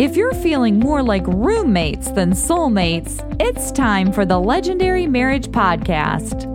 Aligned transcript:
If 0.00 0.16
you're 0.16 0.32
feeling 0.32 0.78
more 0.78 1.02
like 1.02 1.26
roommates 1.26 2.10
than 2.12 2.30
soulmates, 2.30 3.20
it's 3.38 3.70
time 3.70 4.14
for 4.14 4.24
the 4.24 4.40
Legendary 4.40 5.06
Marriage 5.06 5.48
Podcast. 5.48 6.46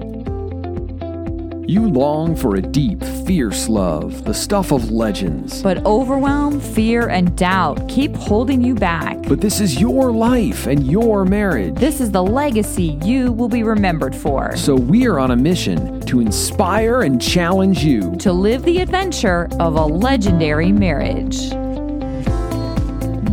You 1.70 1.88
long 1.88 2.36
for 2.36 2.56
a 2.56 2.62
deep, 2.64 3.04
fierce 3.04 3.70
love, 3.70 4.26
the 4.26 4.34
stuff 4.34 4.72
of 4.72 4.90
legends. 4.90 5.62
But 5.62 5.86
overwhelm, 5.86 6.60
fear, 6.60 7.08
and 7.10 7.38
doubt 7.38 7.88
keep 7.88 8.16
holding 8.16 8.64
you 8.64 8.74
back. 8.74 9.22
But 9.28 9.42
this 9.42 9.62
is 9.62 9.80
your 9.80 10.12
life 10.12 10.66
and 10.66 10.88
your 10.88 11.24
marriage. 11.24 11.76
This 11.76 12.02
is 12.02 12.10
the 12.10 12.24
legacy 12.24 12.98
you 13.04 13.32
will 13.32 13.50
be 13.50 13.62
remembered 13.62 14.16
for. 14.16 14.56
So 14.58 14.74
we 14.74 15.06
are 15.06 15.20
on 15.20 15.30
a 15.30 15.36
mission 15.36 16.02
to 16.08 16.20
inspire 16.20 17.04
and 17.04 17.22
challenge 17.22 17.84
you 17.84 18.16
to 18.16 18.34
live 18.34 18.64
the 18.64 18.80
adventure 18.80 19.48
of 19.60 19.76
a 19.76 19.86
legendary 19.86 20.72
marriage. 20.72 21.52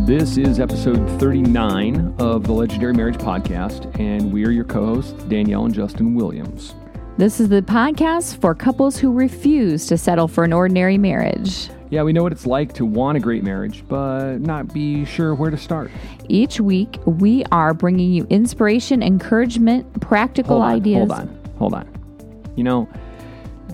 This 0.05 0.35
is 0.35 0.59
episode 0.59 0.97
39 1.17 2.15
of 2.19 2.43
the 2.43 2.51
Legendary 2.51 2.91
Marriage 2.91 3.15
Podcast, 3.15 3.97
and 3.97 4.33
we 4.33 4.45
are 4.45 4.49
your 4.49 4.65
co 4.65 4.85
hosts, 4.85 5.13
Danielle 5.29 5.63
and 5.63 5.73
Justin 5.73 6.13
Williams. 6.13 6.75
This 7.17 7.39
is 7.39 7.47
the 7.47 7.61
podcast 7.61 8.41
for 8.41 8.53
couples 8.53 8.97
who 8.97 9.13
refuse 9.13 9.85
to 9.85 9.97
settle 9.97 10.27
for 10.27 10.43
an 10.43 10.51
ordinary 10.51 10.97
marriage. 10.97 11.69
Yeah, 11.89 12.03
we 12.03 12.11
know 12.11 12.21
what 12.21 12.33
it's 12.33 12.45
like 12.45 12.73
to 12.73 12.85
want 12.85 13.15
a 13.15 13.21
great 13.21 13.45
marriage, 13.45 13.85
but 13.87 14.39
not 14.39 14.73
be 14.73 15.05
sure 15.05 15.35
where 15.35 15.49
to 15.49 15.55
start. 15.55 15.89
Each 16.27 16.59
week, 16.59 16.99
we 17.05 17.45
are 17.53 17.73
bringing 17.73 18.11
you 18.11 18.27
inspiration, 18.29 19.01
encouragement, 19.01 20.01
practical 20.01 20.57
hold 20.57 20.63
on, 20.63 20.71
ideas. 20.73 21.09
Hold 21.09 21.11
on, 21.11 21.53
hold 21.57 21.73
on. 21.75 22.51
You 22.57 22.65
know, 22.65 22.89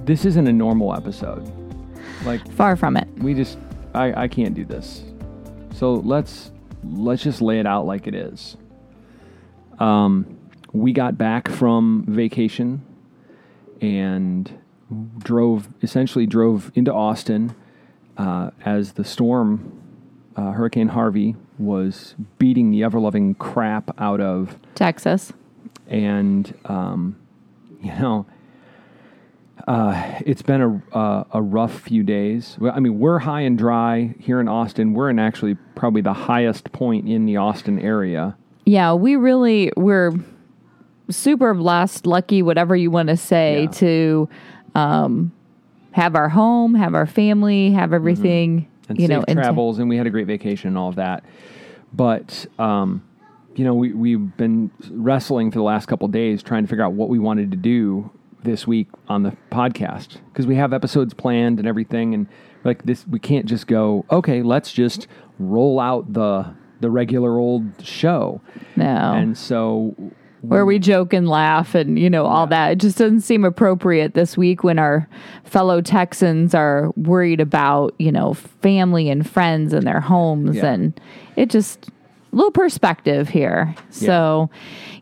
this 0.05 0.25
isn't 0.25 0.45
a 0.45 0.53
normal 0.53 0.93
episode. 0.93 1.51
Like 2.23 2.47
far 2.51 2.75
from 2.75 2.97
it. 2.97 3.07
We 3.17 3.33
just, 3.33 3.57
I, 3.95 4.25
I 4.25 4.27
can't 4.27 4.53
do 4.53 4.63
this. 4.63 5.08
So 5.79 5.93
let's 5.93 6.51
let's 6.83 7.23
just 7.23 7.41
lay 7.41 7.57
it 7.57 7.65
out 7.65 7.85
like 7.85 8.05
it 8.05 8.13
is. 8.13 8.57
Um, 9.79 10.37
we 10.73 10.91
got 10.91 11.17
back 11.17 11.47
from 11.47 12.03
vacation 12.05 12.85
and 13.79 14.59
drove 15.19 15.69
essentially 15.81 16.25
drove 16.25 16.69
into 16.75 16.93
Austin 16.93 17.55
uh, 18.17 18.49
as 18.65 18.91
the 18.93 19.05
storm 19.05 19.81
uh, 20.35 20.51
Hurricane 20.51 20.89
Harvey 20.89 21.37
was 21.57 22.13
beating 22.39 22.71
the 22.71 22.83
ever 22.83 22.99
loving 22.99 23.33
crap 23.35 23.89
out 24.01 24.19
of 24.19 24.59
Texas, 24.75 25.31
and 25.87 26.53
um, 26.65 27.17
you 27.81 27.93
know. 27.93 28.25
Uh, 29.69 30.19
it's 30.25 30.41
been 30.41 30.61
a 30.63 30.97
uh, 30.97 31.23
a 31.31 31.39
rough 31.43 31.81
few 31.81 32.01
days. 32.01 32.57
I 32.59 32.79
mean, 32.79 32.97
we're 32.97 33.19
high 33.19 33.41
and 33.41 33.55
dry 33.55 34.15
here 34.19 34.39
in 34.39 34.47
Austin. 34.47 34.93
We're 34.95 35.11
in 35.11 35.19
actually 35.19 35.57
probably 35.75 36.01
the 36.01 36.11
highest 36.11 36.71
point 36.71 37.07
in 37.07 37.27
the 37.27 37.37
Austin 37.37 37.77
area. 37.77 38.35
Yeah, 38.65 38.93
we 38.93 39.15
really 39.15 39.71
we're 39.77 40.13
super 41.11 41.53
blessed, 41.53 42.07
lucky, 42.07 42.41
whatever 42.41 42.75
you 42.75 42.89
want 42.89 43.09
to 43.09 43.17
say, 43.17 43.63
yeah. 43.63 43.69
to 43.69 44.29
um, 44.73 45.31
have 45.91 46.15
our 46.15 46.29
home, 46.29 46.73
have 46.73 46.95
our 46.95 47.05
family, 47.05 47.69
have 47.69 47.93
everything. 47.93 48.61
Mm-hmm. 48.61 48.89
And 48.89 48.99
you 48.99 49.05
safe 49.05 49.27
know, 49.27 49.33
travels, 49.35 49.77
and 49.77 49.87
we 49.87 49.97
had 49.97 50.07
a 50.07 50.09
great 50.09 50.25
vacation 50.25 50.69
and 50.69 50.79
all 50.79 50.89
of 50.89 50.95
that. 50.95 51.23
But 51.93 52.47
um, 52.57 53.07
you 53.53 53.65
know, 53.65 53.75
we 53.75 53.93
we've 53.93 54.35
been 54.35 54.71
wrestling 54.89 55.51
for 55.51 55.59
the 55.59 55.63
last 55.63 55.85
couple 55.85 56.07
days 56.07 56.41
trying 56.41 56.63
to 56.63 56.67
figure 56.67 56.83
out 56.83 56.93
what 56.93 57.09
we 57.09 57.19
wanted 57.19 57.51
to 57.51 57.57
do 57.57 58.09
this 58.43 58.65
week 58.67 58.87
on 59.07 59.23
the 59.23 59.35
podcast 59.51 60.17
because 60.31 60.47
we 60.47 60.55
have 60.55 60.73
episodes 60.73 61.13
planned 61.13 61.59
and 61.59 61.67
everything, 61.67 62.13
and 62.13 62.27
like 62.63 62.83
this, 62.83 63.07
we 63.07 63.19
can't 63.19 63.45
just 63.45 63.67
go. 63.67 64.05
Okay, 64.11 64.41
let's 64.41 64.71
just 64.71 65.07
roll 65.37 65.79
out 65.79 66.13
the 66.13 66.53
the 66.79 66.89
regular 66.89 67.37
old 67.37 67.63
show. 67.83 68.41
No, 68.75 68.85
and 68.85 69.37
so 69.37 69.95
where 70.41 70.65
we 70.65 70.79
joke 70.79 71.13
and 71.13 71.27
laugh 71.27 71.75
and 71.75 71.99
you 71.99 72.09
know 72.09 72.25
all 72.25 72.45
yeah. 72.45 72.49
that. 72.49 72.71
It 72.73 72.79
just 72.79 72.97
doesn't 72.97 73.21
seem 73.21 73.43
appropriate 73.43 74.13
this 74.13 74.37
week 74.37 74.63
when 74.63 74.79
our 74.79 75.07
fellow 75.43 75.81
Texans 75.81 76.53
are 76.53 76.91
worried 76.95 77.41
about 77.41 77.93
you 77.99 78.11
know 78.11 78.33
family 78.33 79.09
and 79.09 79.29
friends 79.29 79.73
and 79.73 79.85
their 79.85 79.99
homes, 79.99 80.57
yeah. 80.57 80.67
and 80.67 80.99
it 81.35 81.49
just 81.49 81.89
little 82.31 82.51
perspective 82.51 83.29
here. 83.29 83.73
Yeah. 83.77 83.83
So, 83.91 84.49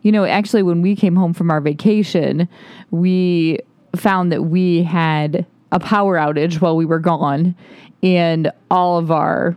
you 0.02 0.12
know, 0.12 0.24
actually, 0.24 0.62
when 0.62 0.82
we 0.82 0.96
came 0.96 1.16
home 1.16 1.32
from 1.32 1.50
our 1.50 1.60
vacation, 1.60 2.48
we 2.90 3.58
found 3.96 4.32
that 4.32 4.44
we 4.44 4.82
had 4.82 5.46
a 5.72 5.80
power 5.80 6.16
outage 6.16 6.60
while 6.60 6.76
we 6.76 6.84
were 6.84 6.98
gone, 6.98 7.54
and 8.02 8.50
all 8.70 8.98
of 8.98 9.10
our 9.10 9.56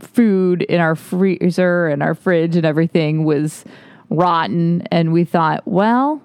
food 0.00 0.62
in 0.62 0.80
our 0.80 0.94
freezer 0.94 1.88
and 1.88 2.02
our 2.02 2.14
fridge 2.14 2.54
and 2.54 2.64
everything 2.64 3.24
was 3.24 3.64
rotten. 4.10 4.82
And 4.90 5.12
we 5.12 5.24
thought, 5.24 5.66
well, 5.66 6.22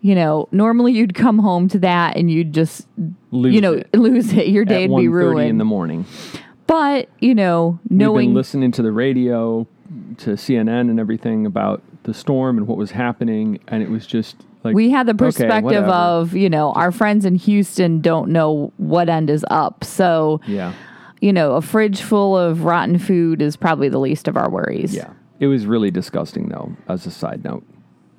you 0.00 0.14
know, 0.14 0.48
normally 0.52 0.92
you'd 0.92 1.14
come 1.14 1.38
home 1.38 1.68
to 1.68 1.78
that 1.80 2.16
and 2.16 2.30
you'd 2.30 2.52
just, 2.52 2.86
lose 3.30 3.54
you 3.54 3.60
know, 3.60 3.74
it. 3.74 3.94
lose 3.94 4.32
it. 4.32 4.48
Your 4.48 4.64
day'd 4.64 4.94
be 4.94 5.08
ruined 5.08 5.48
in 5.48 5.58
the 5.58 5.64
morning. 5.64 6.06
But 6.66 7.08
you 7.18 7.34
know, 7.34 7.78
knowing 7.90 8.16
We've 8.16 8.26
been 8.28 8.34
listening 8.34 8.72
to 8.72 8.82
the 8.82 8.92
radio, 8.92 9.66
to 10.18 10.30
CNN 10.30 10.90
and 10.90 10.98
everything 10.98 11.46
about 11.46 11.82
the 12.04 12.14
storm 12.14 12.58
and 12.58 12.66
what 12.66 12.78
was 12.78 12.90
happening, 12.90 13.60
and 13.68 13.82
it 13.82 13.90
was 13.90 14.06
just 14.06 14.36
like 14.64 14.74
we 14.74 14.90
had 14.90 15.06
the 15.06 15.14
perspective 15.14 15.84
okay, 15.84 15.92
of 15.92 16.34
you 16.34 16.48
know 16.48 16.72
our 16.72 16.92
friends 16.92 17.24
in 17.24 17.36
Houston 17.36 18.00
don't 18.00 18.30
know 18.30 18.72
what 18.76 19.08
end 19.08 19.30
is 19.30 19.44
up, 19.50 19.84
so 19.84 20.40
yeah, 20.46 20.72
you 21.20 21.32
know, 21.32 21.52
a 21.52 21.62
fridge 21.62 22.02
full 22.02 22.36
of 22.36 22.64
rotten 22.64 22.98
food 22.98 23.40
is 23.40 23.56
probably 23.56 23.88
the 23.88 24.00
least 24.00 24.28
of 24.28 24.36
our 24.36 24.50
worries. 24.50 24.94
Yeah, 24.94 25.12
it 25.40 25.46
was 25.46 25.66
really 25.66 25.90
disgusting 25.90 26.48
though. 26.48 26.76
As 26.88 27.06
a 27.06 27.10
side 27.10 27.44
note. 27.44 27.64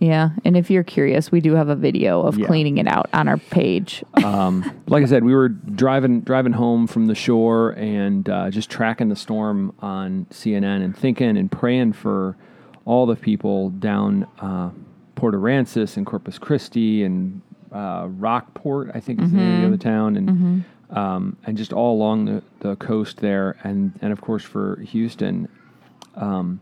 Yeah, 0.03 0.31
and 0.43 0.57
if 0.57 0.69
you're 0.69 0.83
curious, 0.83 1.31
we 1.31 1.39
do 1.39 1.55
have 1.55 1.69
a 1.69 1.77
video 1.77 2.23
of 2.23 2.37
yeah. 2.37 2.45
cleaning 2.45 2.77
it 2.77 2.87
out 2.87 3.09
on 3.13 3.29
our 3.29 3.37
page. 3.37 4.03
um, 4.21 4.69
like 4.87 5.01
I 5.01 5.05
said, 5.05 5.23
we 5.23 5.33
were 5.33 5.47
driving 5.47 6.19
driving 6.19 6.51
home 6.51 6.87
from 6.87 7.05
the 7.05 7.15
shore 7.15 7.69
and 7.71 8.27
uh, 8.27 8.49
just 8.49 8.69
tracking 8.69 9.07
the 9.07 9.15
storm 9.15 9.73
on 9.79 10.25
CNN 10.29 10.83
and 10.83 10.97
thinking 10.97 11.37
and 11.37 11.49
praying 11.49 11.93
for 11.93 12.35
all 12.83 13.05
the 13.05 13.15
people 13.15 13.69
down 13.69 14.27
uh, 14.41 14.71
Port 15.15 15.35
Aransas 15.35 15.95
and 15.95 16.05
Corpus 16.05 16.37
Christi 16.37 17.05
and 17.05 17.41
uh, 17.71 18.07
Rockport, 18.09 18.91
I 18.93 18.99
think 18.99 19.21
is 19.21 19.29
mm-hmm. 19.29 19.37
the 19.37 19.43
name 19.43 19.63
of 19.63 19.71
the 19.71 19.77
town, 19.77 20.17
and 20.17 20.29
mm-hmm. 20.29 20.97
um, 20.97 21.37
and 21.45 21.55
just 21.57 21.71
all 21.71 21.95
along 21.95 22.25
the, 22.25 22.43
the 22.59 22.75
coast 22.75 23.21
there, 23.21 23.55
and 23.63 23.97
and 24.01 24.11
of 24.11 24.19
course 24.19 24.43
for 24.43 24.81
Houston. 24.81 25.47
Um, 26.15 26.59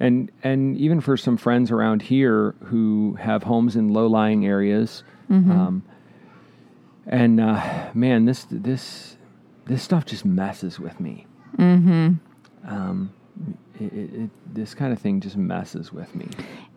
and 0.00 0.30
and 0.42 0.76
even 0.76 1.00
for 1.00 1.16
some 1.16 1.36
friends 1.36 1.70
around 1.70 2.02
here 2.02 2.54
who 2.64 3.16
have 3.20 3.42
homes 3.42 3.76
in 3.76 3.88
low 3.88 4.06
lying 4.06 4.46
areas. 4.46 5.04
Mm-hmm. 5.30 5.50
Um, 5.50 5.82
and 7.06 7.40
uh, 7.40 7.90
man, 7.94 8.24
this 8.24 8.46
this 8.50 9.16
this 9.66 9.82
stuff 9.82 10.04
just 10.04 10.24
messes 10.24 10.78
with 10.78 10.98
me. 11.00 11.26
Mm-hmm. 11.56 12.14
Um, 12.66 13.12
it, 13.80 13.92
it, 13.92 14.14
it, 14.14 14.30
this 14.54 14.74
kind 14.74 14.92
of 14.92 14.98
thing 14.98 15.20
just 15.20 15.36
messes 15.36 15.92
with 15.92 16.14
me. 16.14 16.28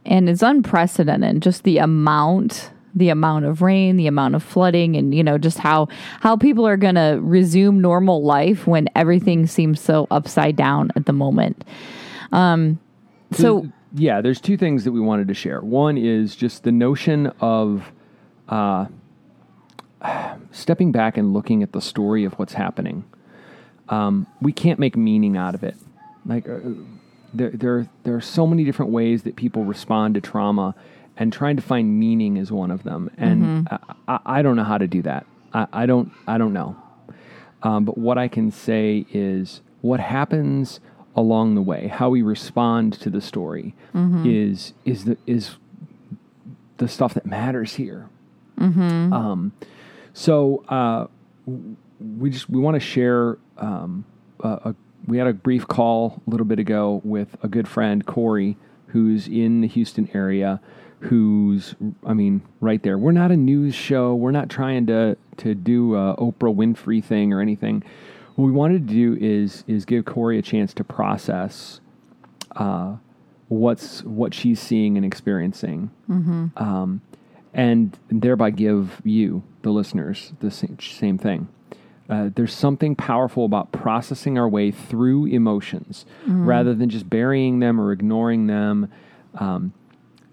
And 0.06 0.30
it's 0.30 0.42
unprecedented, 0.42 1.42
just 1.42 1.64
the 1.64 1.78
amount 1.78 2.72
the 2.96 3.10
amount 3.10 3.46
of 3.46 3.62
rain, 3.62 3.96
the 3.96 4.08
amount 4.08 4.34
of 4.34 4.42
flooding, 4.42 4.96
and 4.96 5.14
you 5.14 5.24
know 5.24 5.38
just 5.38 5.60
how 5.60 5.88
how 6.22 6.36
people 6.36 6.68
are 6.68 6.78
going 6.78 6.96
to 6.96 7.20
resume 7.22 7.80
normal 7.80 8.24
life 8.24 8.66
when 8.66 8.90
everything 8.96 9.46
seems 9.46 9.80
so 9.80 10.08
upside 10.10 10.56
down 10.56 10.92
at 10.96 11.06
the 11.06 11.14
moment. 11.14 11.64
Um, 12.32 12.80
so 13.32 13.68
yeah, 13.94 14.22
there's 14.22 14.42
two 14.42 14.58
things 14.58 14.84
that 14.84 14.92
we 14.92 15.00
wanted 15.00 15.28
to 15.28 15.34
share. 15.34 15.62
One 15.62 15.98
is 15.98 16.36
just 16.36 16.64
the 16.64 16.72
notion 16.72 17.28
of 17.40 17.92
uh, 18.48 18.86
stepping 20.52 20.92
back 20.92 21.18
and 21.18 21.34
looking 21.34 21.64
at 21.64 21.72
the 21.72 21.82
story 21.82 22.24
of 22.24 22.34
what's 22.34 22.54
happening. 22.54 23.04
Um, 23.90 24.28
we 24.42 24.51
can't 24.51 24.80
make 24.80 24.98
meaning 24.98 25.38
out 25.38 25.56
of 25.56 25.63
it. 25.63 25.75
Like 26.25 26.48
uh, 26.48 26.60
there, 27.34 27.51
there, 27.51 27.90
there 28.04 28.16
are 28.16 28.22
so 28.22 28.46
many 28.46 28.63
different 28.63 28.92
ways 28.92 29.24
that 29.24 29.36
people 29.36 29.63
respond 29.63 30.16
to 30.16 30.22
trauma, 30.22 30.75
and 31.19 31.34
trying 31.34 31.56
to 31.56 31.63
find 31.63 32.00
meaning 32.00 32.38
is 32.38 32.51
one 32.51 32.69
of 32.69 32.84
them. 32.84 33.10
And 33.18 33.44
mm-hmm. 33.68 33.75
I, 34.07 34.13
I, 34.16 34.38
I, 34.38 34.42
don't 34.44 34.56
know 34.56 34.63
how 34.63 34.78
to 34.78 34.88
do 34.88 35.01
that. 35.01 35.25
I, 35.51 35.68
I 35.74 35.86
don't, 35.88 36.12
I 36.28 36.38
don't 36.38 36.54
know. 36.54 36.75
Um, 37.63 37.86
but 37.86 37.98
what 37.98 38.19
I 38.19 38.28
can 38.28 38.51
say 38.51 39.06
is 39.12 39.62
what 39.81 40.00
happens 40.00 40.80
along 41.18 41.56
the 41.56 41.62
way, 41.62 41.88
how 41.88 42.10
we 42.10 42.22
respond 42.22 42.94
to 42.94 43.10
the 43.10 43.19
story 43.19 43.74
mm-hmm. 43.94 44.24
is 44.25 44.74
is 44.86 45.06
the 45.06 45.18
is 45.25 45.58
the 46.78 46.88
stuff 46.88 47.16
that 47.16 47.25
matters 47.25 47.74
here. 47.74 48.08
Mm-hmm. 48.60 49.12
Um, 49.12 49.52
so 50.14 50.64
uh, 50.69 51.08
we 52.00 52.30
just 52.30 52.50
we 52.50 52.62
want 52.62 52.75
to 52.75 52.80
share. 52.80 53.40
Um, 53.58 54.06
a, 54.42 54.48
a, 54.48 54.75
we 55.08 55.18
had 55.18 55.28
a 55.28 55.34
brief 55.34 55.68
call 55.68 56.22
a 56.28 56.30
little 56.30 56.46
bit 56.46 56.60
ago 56.60 57.02
with 57.04 57.36
a 57.42 57.48
good 57.48 57.68
friend 57.68 58.06
Cory, 58.06 58.58
who's 58.88 59.28
in 59.28 59.62
the 59.62 59.68
Houston 59.68 60.10
area. 60.13 60.62
Who's 61.02 61.75
I 62.06 62.13
mean, 62.13 62.42
right 62.62 62.81
there. 62.81 62.98
We're 62.98 63.12
not 63.12 63.31
a 63.31 63.38
news 63.38 63.74
show. 63.74 64.13
We're 64.16 64.31
not 64.31 64.50
trying 64.50 64.86
to 64.88 65.18
to 65.38 65.56
do 65.56 65.96
a 65.96 66.16
Oprah 66.18 66.56
Winfrey 66.56 67.04
thing 67.04 67.34
or 67.34 67.42
anything 67.42 67.84
what 68.38 68.45
we 68.45 68.51
wanted 68.51 68.88
to 68.88 68.94
do 68.94 69.18
is 69.19 69.63
is 69.68 69.84
give 69.84 70.06
Cory 70.06 70.38
a 70.38 70.42
chance 70.44 70.72
to 70.75 70.84
process 70.84 71.81
uh, 72.56 72.95
what's 73.48 74.04
what 74.04 74.34
she's 74.34 74.60
seeing 74.60 74.95
and 74.95 75.04
experiencing, 75.06 75.89
um, 76.56 77.01
and 77.54 77.98
thereby 78.10 78.51
give 78.51 79.01
you, 79.04 79.42
the 79.63 79.72
listeners, 79.72 80.34
the 80.39 80.51
same, 80.51 80.78
same 80.80 81.18
thing. 81.18 81.48
Uh, 82.10 82.30
there's 82.36 82.54
something 82.54 82.95
powerful 82.95 83.44
about 83.44 83.72
processing 83.72 84.38
our 84.38 84.48
way 84.48 84.69
through 84.72 85.25
emotions 85.25 86.06
rather 86.45 86.74
than 86.75 86.89
just 86.89 87.10
burying 87.10 87.60
them 87.60 87.81
or 87.81 87.92
ignoring 87.92 88.45
them. 88.48 88.89
Um, 89.39 89.74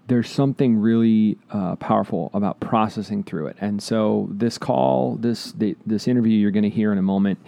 there's 0.07 0.29
something 0.29 0.77
really 0.77 1.37
uh, 1.49 1.75
powerful 1.77 2.29
about 2.33 2.59
processing 2.59 3.23
through 3.23 3.47
it. 3.47 3.57
And 3.59 3.81
so 3.81 4.29
this 4.31 4.57
call, 4.59 5.15
this 5.15 5.51
the, 5.53 5.75
this 5.87 6.07
interview 6.07 6.37
you're 6.37 6.51
going 6.51 6.63
to 6.63 6.69
hear 6.69 6.91
in 6.91 6.99
a 6.99 7.01
moment, 7.01 7.39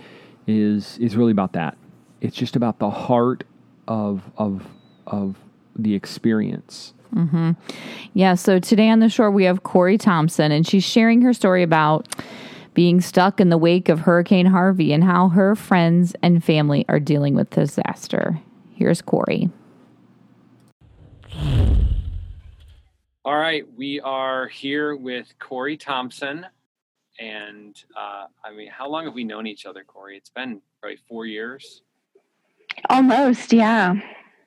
is 0.48 0.98
is 0.98 1.16
really 1.16 1.32
about 1.32 1.54
that. 1.54 1.78
It's 2.22 2.36
just 2.36 2.56
about 2.56 2.80
the 2.80 2.90
heart 2.90 3.44
of 3.88 4.24
of 4.38 4.68
of 5.06 5.38
the 5.76 5.94
experience. 5.94 6.94
Mm-hmm. 7.14 7.52
Yeah, 8.14 8.36
so 8.36 8.60
today 8.60 8.90
on 8.90 9.00
the 9.00 9.10
shore 9.10 9.32
we 9.32 9.44
have 9.46 9.64
Cory 9.64 9.98
Thomsen, 9.98 10.52
and 10.52 10.68
she's 10.68 10.84
sharing 10.84 11.22
her 11.22 11.34
story 11.34 11.64
about 11.64 12.08
being 12.74 13.02
stuck 13.02 13.40
in 13.40 13.50
the 13.50 13.58
wake 13.58 13.90
of 13.90 14.02
Hurricane 14.02 14.46
Harvey 14.46 14.94
and 14.94 15.04
how 15.04 15.30
her 15.30 15.56
friends 15.56 16.16
and 16.22 16.44
family 16.44 16.86
are 16.90 17.00
dealing 17.00 17.34
with 17.34 17.50
the 17.52 17.62
disaster. 17.62 18.40
Here's 18.76 19.02
Cory. 19.02 19.50
All 23.26 23.36
right, 23.36 23.66
we 23.76 24.00
are 24.00 24.48
here 24.48 24.96
with 24.96 25.34
Cory 25.40 25.78
Thomsen, 25.78 26.46
and 27.20 27.82
uh, 27.96 28.26
I 28.44 28.54
mean, 28.54 28.70
how 28.70 28.90
long 28.90 29.06
have 29.06 29.14
we 29.14 29.24
known 29.24 29.48
each 29.48 29.66
other, 29.66 29.84
Cory? 29.84 30.18
It's 30.18 30.30
been 30.30 30.62
probably 30.82 30.98
four 31.08 31.26
years. 31.26 31.82
Almost, 32.90 33.54
yeah. 33.54 33.96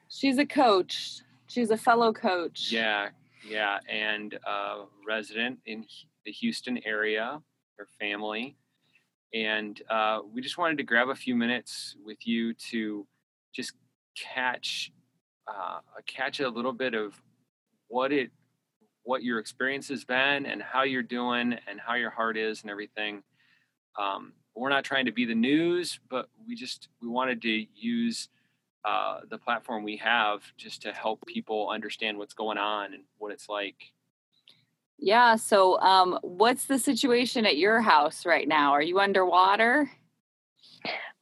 She's 0.09 0.39
a 0.39 0.47
coach. 0.47 1.21
She's 1.47 1.71
a 1.71 1.77
fellow 1.77 2.13
coach. 2.13 2.71
Yeah, 2.71 3.09
yeah, 3.47 3.79
and 3.89 4.39
uh, 4.47 4.85
resident 5.07 5.59
in 5.67 5.85
the 6.25 6.33
Houston 6.33 6.79
area, 6.85 7.41
her 7.77 7.89
family, 7.99 8.57
and 9.35 9.81
uh, 9.91 10.21
we 10.33 10.41
just 10.41 10.59
wanted 10.59 10.79
to 10.79 10.85
grab 10.85 11.09
a 11.09 11.15
few 11.15 11.35
minutes 11.35 11.97
with 12.05 12.27
you 12.27 12.55
to 12.71 13.07
just 13.53 13.73
catch 14.17 14.93
uh, 15.49 15.79
catch 16.07 16.41
a 16.41 16.49
little 16.49 16.73
bit 16.73 16.95
of 16.95 17.21
what 17.89 18.13
it 18.13 18.31
what 19.03 19.23
your 19.23 19.39
experience 19.39 19.89
has 19.89 20.05
been 20.05 20.47
and 20.47 20.63
how 20.63 20.83
you're 20.83 21.03
doing 21.03 21.57
and 21.67 21.81
how 21.81 21.95
your 21.95 22.11
heart 22.11 22.37
is 22.37 22.63
and 22.63 22.71
everything. 22.71 23.23
Um, 23.99 24.33
we're 24.55 24.69
not 24.69 24.85
trying 24.85 25.07
to 25.07 25.13
be 25.13 25.25
the 25.25 25.35
news, 25.35 26.01
but 26.09 26.29
we 26.47 26.55
just 26.55 26.89
we 27.01 27.09
wanted 27.09 27.43
to 27.43 27.67
use 27.75 28.29
uh, 28.85 29.21
the 29.29 29.39
platform 29.39 29.83
we 29.83 29.97
have 29.97 30.43
just 30.57 30.83
to 30.83 30.93
help 30.93 31.25
people 31.27 31.69
understand 31.69 32.19
what's 32.19 32.35
going 32.35 32.59
on 32.59 32.95
and 32.95 33.05
what 33.19 33.33
it's 33.33 33.49
like. 33.49 33.77
Yeah. 34.99 35.37
So, 35.37 35.81
um, 35.81 36.19
what's 36.23 36.67
the 36.67 36.79
situation 36.79 37.47
at 37.47 37.57
your 37.57 37.81
house 37.81 38.27
right 38.27 38.47
now? 38.47 38.73
Are 38.73 38.83
you 38.83 39.01
underwater? 39.01 39.91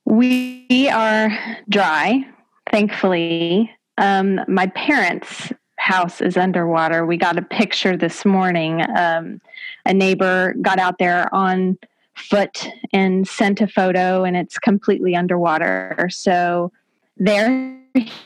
We 0.04 0.88
are 0.92 1.30
dry, 1.68 2.26
thankfully. 2.70 3.70
Um, 3.98 4.40
my 4.48 4.66
parents' 4.68 5.52
house 5.88 6.20
is 6.20 6.36
underwater. 6.36 7.06
We 7.06 7.16
got 7.16 7.38
a 7.38 7.42
picture 7.42 7.96
this 7.96 8.26
morning. 8.26 8.82
Um, 8.94 9.40
a 9.86 9.94
neighbor 9.94 10.54
got 10.60 10.78
out 10.78 10.98
there 10.98 11.34
on 11.34 11.78
foot 12.14 12.68
and 12.92 13.26
sent 13.26 13.62
a 13.62 13.66
photo, 13.66 14.22
and 14.24 14.36
it's 14.36 14.58
completely 14.58 15.16
underwater. 15.16 16.08
So 16.12 16.72
they're 17.16 17.80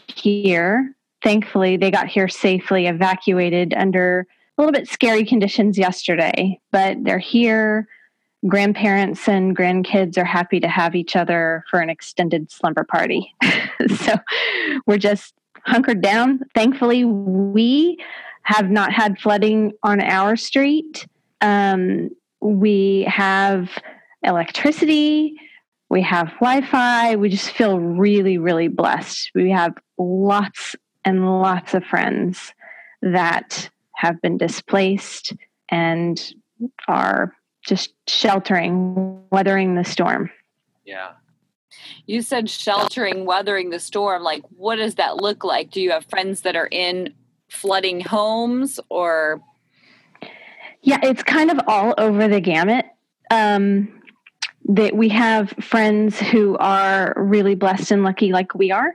here. 0.08 0.92
Thankfully, 1.22 1.76
they 1.76 1.92
got 1.92 2.08
here 2.08 2.26
safely, 2.26 2.88
evacuated 2.88 3.74
under 3.74 4.26
a 4.58 4.60
little 4.60 4.72
bit 4.72 4.88
scary 4.88 5.24
conditions 5.24 5.78
yesterday, 5.78 6.58
but 6.72 6.96
they're 7.04 7.20
here. 7.20 7.86
Grandparents 8.48 9.28
and 9.28 9.56
grandkids 9.56 10.18
are 10.18 10.24
happy 10.24 10.58
to 10.58 10.66
have 10.66 10.96
each 10.96 11.14
other 11.14 11.62
for 11.70 11.78
an 11.78 11.90
extended 11.90 12.50
slumber 12.50 12.82
party. 12.82 13.32
so 14.00 14.16
we're 14.84 14.98
just 14.98 15.34
hunkered 15.64 16.02
down. 16.02 16.40
Thankfully, 16.54 17.04
we 17.04 17.98
have 18.42 18.70
not 18.70 18.92
had 18.92 19.18
flooding 19.18 19.72
on 19.82 20.00
our 20.00 20.36
street. 20.36 21.06
Um, 21.40 22.10
we 22.40 23.04
have 23.08 23.70
electricity, 24.22 25.36
we 25.92 26.00
have 26.00 26.28
Wi 26.40 26.62
Fi. 26.62 27.16
We 27.16 27.28
just 27.28 27.50
feel 27.50 27.78
really, 27.78 28.38
really 28.38 28.68
blessed. 28.68 29.30
We 29.34 29.50
have 29.50 29.74
lots 29.98 30.74
and 31.04 31.26
lots 31.26 31.74
of 31.74 31.84
friends 31.84 32.54
that 33.02 33.68
have 33.96 34.18
been 34.22 34.38
displaced 34.38 35.34
and 35.68 36.34
are 36.88 37.34
just 37.60 37.92
sheltering, 38.08 39.22
weathering 39.30 39.74
the 39.74 39.84
storm. 39.84 40.30
Yeah. 40.86 41.12
You 42.06 42.22
said 42.22 42.48
sheltering, 42.48 43.24
weathering 43.24 43.70
the 43.70 43.80
storm. 43.80 44.22
Like, 44.22 44.42
what 44.56 44.76
does 44.76 44.96
that 44.96 45.16
look 45.16 45.44
like? 45.44 45.70
Do 45.70 45.80
you 45.80 45.90
have 45.90 46.04
friends 46.06 46.42
that 46.42 46.56
are 46.56 46.68
in 46.70 47.14
flooding 47.48 48.00
homes 48.00 48.80
or? 48.88 49.42
Yeah, 50.82 50.98
it's 51.02 51.22
kind 51.22 51.50
of 51.50 51.60
all 51.66 51.94
over 51.98 52.28
the 52.28 52.40
gamut. 52.40 52.86
Um, 53.30 54.02
that 54.66 54.94
we 54.94 55.08
have 55.08 55.50
friends 55.60 56.18
who 56.18 56.56
are 56.58 57.14
really 57.16 57.54
blessed 57.54 57.90
and 57.90 58.04
lucky, 58.04 58.32
like 58.32 58.54
we 58.54 58.70
are. 58.70 58.94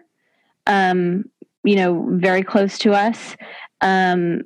Um, 0.66 1.25
you 1.63 1.75
know, 1.75 2.07
very 2.12 2.44
close 2.44 2.78
to 2.80 2.94
us. 2.94 3.36
Um, 3.81 4.44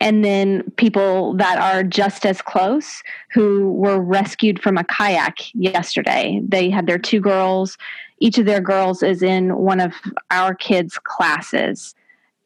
and 0.00 0.24
then 0.24 0.70
people 0.76 1.34
that 1.34 1.58
are 1.58 1.82
just 1.82 2.24
as 2.24 2.40
close 2.40 3.02
who 3.32 3.72
were 3.72 4.00
rescued 4.00 4.62
from 4.62 4.78
a 4.78 4.84
kayak 4.84 5.38
yesterday. 5.54 6.40
They 6.46 6.70
had 6.70 6.86
their 6.86 6.98
two 6.98 7.20
girls. 7.20 7.76
Each 8.20 8.38
of 8.38 8.46
their 8.46 8.60
girls 8.60 9.02
is 9.02 9.22
in 9.22 9.56
one 9.56 9.80
of 9.80 9.94
our 10.30 10.54
kids' 10.54 10.98
classes, 11.02 11.94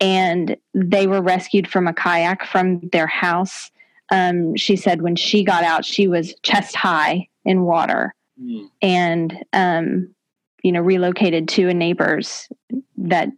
and 0.00 0.56
they 0.74 1.06
were 1.06 1.22
rescued 1.22 1.68
from 1.68 1.86
a 1.86 1.92
kayak 1.94 2.44
from 2.44 2.80
their 2.92 3.06
house. 3.06 3.70
Um, 4.10 4.56
she 4.56 4.76
said 4.76 5.02
when 5.02 5.16
she 5.16 5.44
got 5.44 5.64
out, 5.64 5.84
she 5.84 6.08
was 6.08 6.34
chest 6.42 6.74
high 6.74 7.28
in 7.44 7.62
water 7.62 8.14
Mm. 8.40 8.70
and 8.80 9.44
um, 9.52 10.14
you 10.62 10.72
know 10.72 10.80
relocated 10.80 11.48
to 11.48 11.68
a 11.68 11.74
neighbor's 11.74 12.48
that 12.96 13.28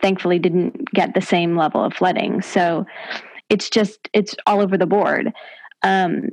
thankfully 0.00 0.38
didn't 0.38 0.90
get 0.92 1.14
the 1.14 1.20
same 1.20 1.56
level 1.56 1.82
of 1.84 1.94
flooding 1.94 2.40
so 2.42 2.86
it's 3.48 3.70
just 3.70 4.08
it's 4.12 4.34
all 4.46 4.60
over 4.60 4.76
the 4.76 4.86
board 4.86 5.32
um, 5.82 6.28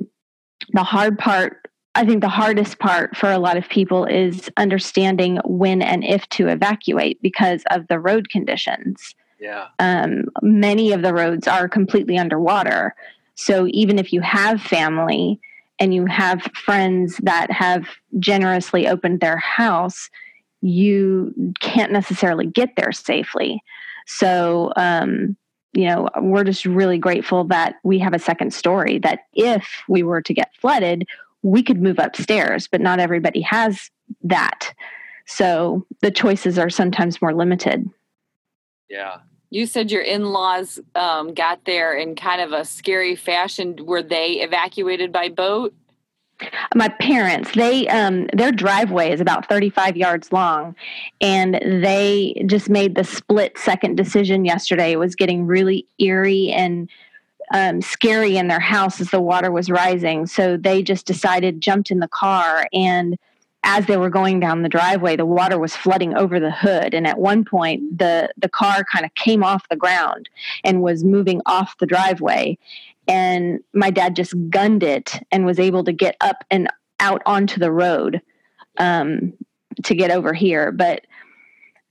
the 0.72 0.82
hard 0.82 1.18
part 1.18 1.68
i 1.94 2.04
think 2.04 2.20
the 2.20 2.28
hardest 2.28 2.78
part 2.78 3.16
for 3.16 3.30
a 3.30 3.38
lot 3.38 3.56
of 3.56 3.68
people 3.68 4.04
is 4.04 4.50
understanding 4.56 5.38
when 5.44 5.82
and 5.82 6.04
if 6.04 6.28
to 6.28 6.48
evacuate 6.48 7.20
because 7.22 7.62
of 7.70 7.86
the 7.88 7.98
road 7.98 8.28
conditions 8.28 9.14
Yeah. 9.40 9.68
um, 9.78 10.24
many 10.42 10.92
of 10.92 11.02
the 11.02 11.12
roads 11.12 11.46
are 11.46 11.68
completely 11.68 12.16
underwater. 12.18 12.94
So 13.34 13.66
even 13.70 13.98
if 13.98 14.12
you 14.12 14.22
have 14.22 14.62
family 14.62 15.38
and 15.78 15.92
you 15.94 16.06
have 16.06 16.42
friends 16.54 17.18
that 17.22 17.50
have 17.50 17.86
generously 18.18 18.88
opened 18.88 19.20
their 19.20 19.36
house, 19.36 20.08
you 20.62 21.32
can't 21.60 21.92
necessarily 21.92 22.46
get 22.46 22.70
there 22.76 22.92
safely. 22.92 23.62
So, 24.06 24.72
um, 24.76 25.36
you 25.72 25.84
know, 25.84 26.08
we're 26.20 26.44
just 26.44 26.64
really 26.64 26.98
grateful 26.98 27.44
that 27.44 27.76
we 27.84 27.98
have 27.98 28.14
a 28.14 28.18
second 28.18 28.54
story 28.54 28.98
that 29.00 29.20
if 29.34 29.82
we 29.88 30.02
were 30.02 30.22
to 30.22 30.32
get 30.32 30.54
flooded, 30.60 31.06
we 31.42 31.62
could 31.62 31.82
move 31.82 31.98
upstairs, 31.98 32.66
but 32.66 32.80
not 32.80 32.98
everybody 32.98 33.40
has 33.42 33.90
that. 34.22 34.72
So 35.26 35.84
the 36.00 36.10
choices 36.10 36.58
are 36.58 36.70
sometimes 36.70 37.20
more 37.20 37.34
limited. 37.34 37.88
Yeah. 38.88 39.18
You 39.50 39.66
said 39.66 39.90
your 39.90 40.02
in 40.02 40.26
laws 40.26 40.80
um, 40.94 41.34
got 41.34 41.64
there 41.64 41.94
in 41.94 42.16
kind 42.16 42.40
of 42.40 42.52
a 42.52 42.64
scary 42.64 43.14
fashion. 43.14 43.76
Were 43.84 44.02
they 44.02 44.40
evacuated 44.40 45.12
by 45.12 45.28
boat? 45.28 45.74
My 46.74 46.88
parents 46.88 47.52
they 47.52 47.88
um 47.88 48.26
their 48.34 48.52
driveway 48.52 49.10
is 49.10 49.20
about 49.20 49.48
35 49.48 49.96
yards 49.96 50.32
long 50.32 50.74
and 51.20 51.54
they 51.54 52.42
just 52.46 52.68
made 52.68 52.94
the 52.94 53.04
split 53.04 53.56
second 53.58 53.96
decision 53.96 54.44
yesterday. 54.44 54.92
It 54.92 54.98
was 54.98 55.14
getting 55.14 55.46
really 55.46 55.86
eerie 55.98 56.50
and 56.52 56.90
um, 57.52 57.80
scary 57.80 58.36
in 58.36 58.48
their 58.48 58.60
house 58.60 59.00
as 59.00 59.10
the 59.10 59.20
water 59.20 59.52
was 59.52 59.70
rising 59.70 60.26
so 60.26 60.56
they 60.56 60.82
just 60.82 61.06
decided 61.06 61.60
jumped 61.60 61.92
in 61.92 62.00
the 62.00 62.08
car 62.08 62.66
and 62.72 63.16
as 63.62 63.86
they 63.86 63.96
were 63.96 64.10
going 64.10 64.40
down 64.40 64.62
the 64.62 64.68
driveway 64.68 65.14
the 65.14 65.24
water 65.24 65.56
was 65.56 65.76
flooding 65.76 66.12
over 66.16 66.40
the 66.40 66.50
hood 66.50 66.92
and 66.92 67.06
at 67.06 67.18
one 67.18 67.44
point 67.44 67.98
the 67.98 68.28
the 68.36 68.48
car 68.48 68.84
kind 68.92 69.04
of 69.04 69.14
came 69.14 69.44
off 69.44 69.68
the 69.68 69.76
ground 69.76 70.28
and 70.64 70.82
was 70.82 71.04
moving 71.04 71.40
off 71.46 71.78
the 71.78 71.86
driveway 71.86 72.58
and 73.08 73.60
my 73.72 73.90
dad 73.90 74.16
just 74.16 74.34
gunned 74.50 74.82
it 74.82 75.20
and 75.30 75.46
was 75.46 75.58
able 75.58 75.84
to 75.84 75.92
get 75.92 76.16
up 76.20 76.44
and 76.50 76.68
out 77.00 77.22
onto 77.26 77.60
the 77.60 77.70
road 77.70 78.20
um, 78.78 79.32
to 79.84 79.94
get 79.94 80.10
over 80.10 80.32
here. 80.32 80.72
But 80.72 81.06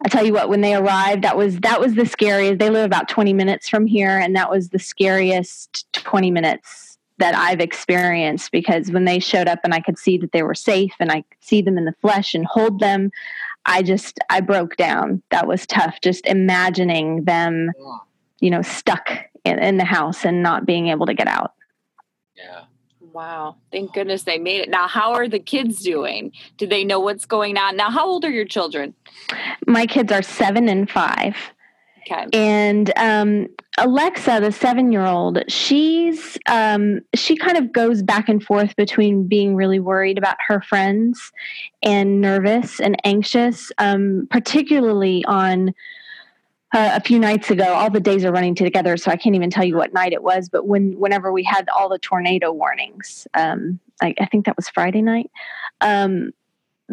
I 0.03 0.10
tell 0.10 0.25
you 0.25 0.34
what, 0.34 0.50
when 0.50 0.62
they 0.62 0.75
arrived, 0.75 1.24
that 1.24 1.38
was 1.38 1.60
that 1.60 1.79
was 1.79 1.95
the 1.95 2.05
scariest. 2.05 2.60
They 2.60 2.69
live 2.69 2.86
about 2.86 3.07
20 3.07 3.34
minutes 3.34 3.69
from 3.69 3.88
here, 3.88 4.17
and 4.17 4.36
that 4.36 4.51
was 4.51 4.69
the 4.69 4.79
scariest 4.79 5.91
20 5.93 6.31
minutes 6.31 6.98
that 7.17 7.34
I've 7.34 7.62
experienced 7.62 8.51
because 8.51 8.91
when 8.91 9.05
they 9.05 9.19
showed 9.19 9.48
up 9.48 9.60
and 9.63 9.74
I 9.74 9.79
could 9.79 9.98
see 9.98 10.17
that 10.17 10.34
they 10.34 10.43
were 10.43 10.53
safe 10.53 10.93
and 11.00 11.12
I 11.12 11.22
could 11.22 11.41
see 11.41 11.62
them 11.62 11.77
in 11.77 11.86
the 11.86 11.95
flesh 12.01 12.34
and 12.34 12.45
hold 12.45 12.81
them, 12.81 13.10
I 13.65 13.84
just 13.84 14.19
I 14.29 14.41
broke 14.41 14.75
down. 14.75 15.22
That 15.31 15.48
was 15.48 15.65
tough. 15.65 16.01
Just 16.01 16.25
imagining 16.27 17.24
them, 17.24 17.72
you 18.41 18.50
know, 18.50 18.62
stuck 18.62 19.10
in, 19.46 19.60
in 19.60 19.78
the 19.78 19.86
house 19.86 20.25
and 20.25 20.44
not 20.44 20.66
being 20.66 20.88
able 20.88 21.06
to 21.06 21.14
get 21.14 21.28
out. 21.28 21.54
Yeah. 22.36 22.64
Wow. 23.14 23.56
Thank 23.72 23.94
goodness 23.94 24.24
they 24.24 24.38
made 24.38 24.60
it. 24.60 24.70
Now, 24.70 24.90
how 24.90 25.14
are 25.14 25.30
the 25.30 25.40
kids 25.40 25.82
doing? 25.82 26.34
Do 26.58 26.68
they 26.68 26.84
know 26.84 27.00
what's 27.00 27.25
going 27.25 27.58
on? 27.58 27.78
Now, 27.78 27.90
how 27.90 28.06
old 28.06 28.25
are 28.25 28.30
your 28.30 28.46
children? 28.46 28.94
My 29.66 29.86
kids 29.86 30.12
are 30.12 30.22
seven 30.22 30.68
and 30.68 30.90
five. 30.90 31.38
Okay. 32.12 32.28
And 32.34 32.92
um, 32.98 33.48
Alexa, 33.80 34.40
the 34.42 34.52
seven-year-old, 34.52 35.44
she's 35.48 36.38
um, 36.48 37.00
she 37.16 37.36
kind 37.36 37.58
of 37.58 37.72
goes 37.72 38.04
back 38.04 38.30
and 38.30 38.44
forth 38.44 38.75
between 38.75 39.28
being 39.28 39.56
really 39.56 39.80
worried 39.80 40.18
about 40.18 40.36
her 40.48 40.62
friends 40.62 41.32
and 41.82 42.22
nervous 42.22 42.80
and 42.80 42.96
anxious, 43.06 43.72
um, 43.80 44.28
particularly 44.30 45.25
on 45.25 45.74
uh, 46.74 46.91
a 46.93 47.01
few 47.01 47.19
nights 47.19 47.51
ago. 47.51 47.74
All 47.74 47.89
the 47.89 48.00
days 48.00 48.25
are 48.25 48.31
running 48.31 48.55
together, 48.55 48.98
so 48.98 49.12
I 49.12 49.17
can't 49.17 49.36
even 49.36 49.50
tell 49.50 49.63
you 49.63 49.77
what 49.77 49.93
night 49.93 50.13
it 50.13 50.24
was. 50.24 50.50
But 50.50 50.67
when 50.67 51.00
whenever 51.00 51.31
we 51.31 51.43
had 51.43 51.69
all 51.69 51.89
the 51.89 52.00
tornado 52.00 52.51
warnings, 52.51 53.27
um, 53.34 53.79
I, 54.01 54.13
I 54.19 54.25
think 54.25 54.45
that 54.45 54.55
was 54.55 54.69
Friday 54.69 55.01
night. 55.01 55.31
Um, 55.81 56.31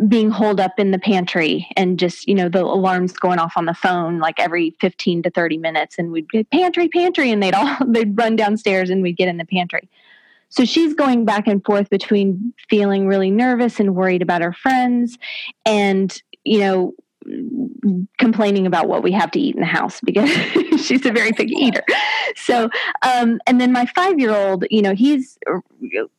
being 0.08 0.30
holed 0.30 0.58
up 0.58 0.78
in 0.78 0.90
the 0.90 0.98
pantry 0.98 1.68
and 1.76 1.98
just 1.98 2.26
you 2.26 2.34
know 2.34 2.48
the 2.48 2.64
alarms 2.64 3.12
going 3.12 3.38
off 3.38 3.52
on 3.56 3.66
the 3.66 3.74
phone 3.74 4.18
like 4.20 4.40
every 4.40 4.74
15 4.80 5.22
to 5.24 5.30
30 5.30 5.58
minutes 5.58 5.98
and 5.98 6.10
we'd 6.10 6.30
get 6.30 6.50
pantry 6.50 6.88
pantry 6.88 7.30
and 7.30 7.42
they'd 7.42 7.52
all 7.52 7.76
they'd 7.86 8.16
run 8.16 8.34
downstairs 8.34 8.88
and 8.88 9.02
we'd 9.02 9.18
get 9.18 9.28
in 9.28 9.36
the 9.36 9.44
pantry 9.44 9.90
so 10.48 10.64
she's 10.64 10.94
going 10.94 11.26
back 11.26 11.46
and 11.46 11.62
forth 11.62 11.90
between 11.90 12.54
feeling 12.70 13.06
really 13.06 13.30
nervous 13.30 13.78
and 13.78 13.94
worried 13.94 14.22
about 14.22 14.40
her 14.40 14.54
friends 14.54 15.18
and 15.66 16.22
you 16.44 16.60
know 16.60 16.94
complaining 18.18 18.66
about 18.66 18.88
what 18.88 19.02
we 19.02 19.12
have 19.12 19.30
to 19.32 19.40
eat 19.40 19.54
in 19.54 19.60
the 19.60 19.66
house 19.66 20.00
because 20.00 20.30
she's 20.84 21.04
a 21.06 21.12
very 21.12 21.32
picky 21.32 21.54
eater. 21.54 21.84
So 22.36 22.70
um 23.02 23.40
and 23.46 23.60
then 23.60 23.72
my 23.72 23.86
five 23.86 24.18
year 24.18 24.34
old 24.34 24.64
you 24.70 24.82
know 24.82 24.94
he's 24.94 25.38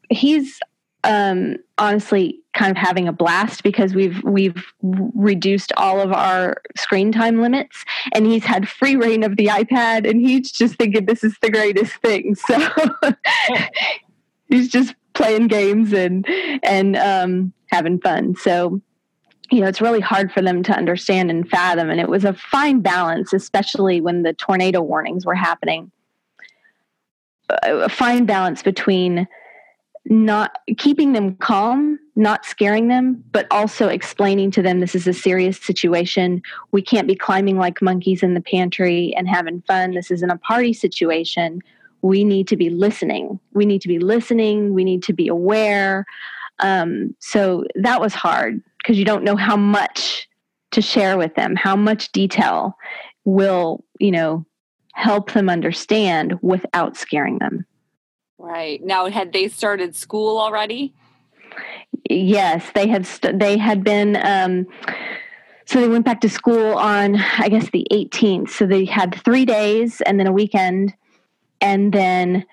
he's 0.10 0.60
um, 1.03 1.57
honestly 1.77 2.39
kind 2.53 2.72
of 2.72 2.77
having 2.77 3.07
a 3.07 3.13
blast 3.13 3.63
because 3.63 3.93
we've 3.93 4.24
we've 4.24 4.63
reduced 4.81 5.74
all 5.75 6.00
of 6.00 6.13
our 6.13 6.62
screen 6.77 7.12
time 7.12 7.41
limits 7.41 7.83
and 8.13 8.25
he's 8.25 8.45
had 8.45 8.69
free 8.69 8.95
reign 8.95 9.24
of 9.24 9.36
the 9.36 9.48
iPad 9.48 10.10
and 10.10 10.22
he's 10.22 10.51
just 10.51 10.75
thinking 10.75 11.05
this 11.05 11.24
is 11.24 11.36
the 11.41 11.50
greatest 11.50 11.93
thing. 11.95 12.36
So 12.48 13.15
he's 14.48 14.69
just 14.69 14.93
playing 15.13 15.48
games 15.48 15.93
and 15.93 16.27
and 16.63 16.95
um, 16.95 17.53
having 17.72 18.00
fun. 18.00 18.36
So 18.36 18.81
you 19.52 19.62
know 19.62 19.68
it's 19.68 19.82
really 19.82 20.00
hard 20.00 20.32
for 20.32 20.42
them 20.42 20.64
to 20.64 20.72
understand 20.72 21.30
and 21.30 21.50
fathom 21.50 21.90
and 21.90 22.00
it 22.00 22.10
was 22.10 22.26
a 22.26 22.34
fine 22.34 22.82
balance 22.82 23.34
especially 23.34 24.02
when 24.02 24.24
the 24.24 24.34
tornado 24.34 24.82
warnings 24.82 25.26
were 25.26 25.36
happening 25.36 25.92
a 27.64 27.90
fine 27.90 28.26
balance 28.26 28.64
between 28.64 29.28
not 30.06 30.58
keeping 30.78 31.14
them 31.14 31.36
calm, 31.38 31.98
not 32.16 32.46
scaring 32.46 32.88
them, 32.90 33.24
but 33.32 33.48
also 33.52 33.88
explaining 33.88 34.52
to 34.52 34.62
them 34.62 34.80
this 34.80 34.96
is 34.96 35.08
a 35.08 35.14
serious 35.14 35.58
situation. 35.58 36.42
We 36.72 36.82
can't 36.82 37.08
be 37.08 37.16
climbing 37.16 37.58
like 37.58 37.82
monkeys 37.82 38.22
in 38.22 38.34
the 38.34 38.42
pantry 38.42 39.14
and 39.16 39.28
having 39.28 39.62
fun. 39.62 39.94
This 39.94 40.12
isn't 40.12 40.30
a 40.30 40.38
party 40.38 40.74
situation. 40.74 41.62
We 42.02 42.24
need 42.26 42.48
to 42.50 42.58
be 42.58 42.70
listening. 42.70 43.40
We 43.54 43.66
need 43.66 43.82
to 43.82 43.88
be 43.88 44.00
listening. 44.00 44.74
We 44.74 44.84
need 44.84 45.04
to 45.04 45.14
be 45.14 45.30
aware. 45.30 46.06
Um, 46.60 47.16
so 47.20 47.64
that 47.76 48.02
was 48.02 48.14
hard 48.14 48.62
because 48.84 49.00
you 49.00 49.06
don't 49.06 49.24
know 49.24 49.38
how 49.38 49.56
much 49.56 50.28
to 50.72 50.82
share 50.82 51.18
with 51.18 51.34
them, 51.36 51.56
how 51.56 51.75
much 51.75 52.12
detail 52.12 52.78
will, 53.24 53.84
you 54.00 54.12
know, 54.12 54.46
help 54.94 55.32
them 55.32 55.50
understand 55.50 56.38
without 56.42 56.98
scaring 56.98 57.40
them. 57.40 57.66
Right. 58.38 58.84
Now, 58.84 59.10
had 59.10 59.32
they 59.32 59.48
started 59.48 59.96
school 59.96 60.38
already? 60.38 60.94
Yes, 62.10 62.70
they 62.75 62.88
had. 62.88 63.06
St- 63.06 63.40
they 63.40 63.58
had 63.58 63.84
been. 63.84 64.18
Um, 64.22 64.68
so 65.66 65.80
they 65.80 65.88
went 65.88 66.04
back 66.04 66.20
to 66.22 66.30
school 66.30 66.74
on, 66.74 67.16
I 67.16 67.48
guess, 67.48 67.70
the 67.70 67.88
18th. 67.90 68.50
So 68.50 68.66
they 68.66 68.84
had 68.84 69.16
three 69.24 69.46
days 69.46 70.02
and 70.02 70.20
then 70.20 70.28
a 70.28 70.32
weekend, 70.34 70.94
and 71.62 71.94
then 71.94 72.46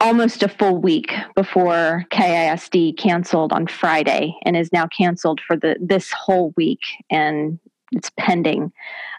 almost 0.00 0.42
a 0.42 0.48
full 0.48 0.78
week 0.78 1.12
before 1.34 2.04
KISD 2.10 2.96
canceled 2.98 3.52
on 3.52 3.66
Friday 3.66 4.36
and 4.44 4.56
is 4.56 4.72
now 4.72 4.86
canceled 4.86 5.40
for 5.40 5.56
the 5.56 5.76
this 5.80 6.12
whole 6.12 6.52
week, 6.56 6.80
and 7.10 7.58
it's 7.92 8.10
pending. 8.18 8.72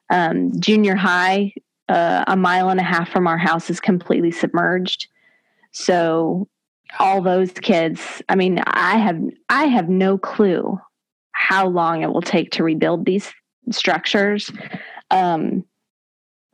Um, 0.10 0.60
junior 0.60 0.96
high, 0.96 1.54
uh, 1.90 2.24
a 2.28 2.38
mile 2.38 2.70
and 2.70 2.80
a 2.80 2.84
half 2.84 3.10
from 3.10 3.28
our 3.28 3.38
house, 3.38 3.70
is 3.70 3.80
completely 3.80 4.32
submerged. 4.32 5.08
So 5.72 6.48
all 7.00 7.22
those 7.22 7.52
kids, 7.52 8.22
I 8.30 8.36
mean, 8.36 8.62
I 8.66 8.98
have 8.98 9.22
I 9.50 9.66
have 9.66 9.90
no 9.90 10.18
clue 10.18 10.80
how 11.32 11.68
long 11.68 12.04
it 12.04 12.12
will 12.12 12.22
take 12.22 12.52
to 12.52 12.64
rebuild 12.64 13.06
these 13.06 13.32
structures. 13.72 14.52
Um, 15.12 15.66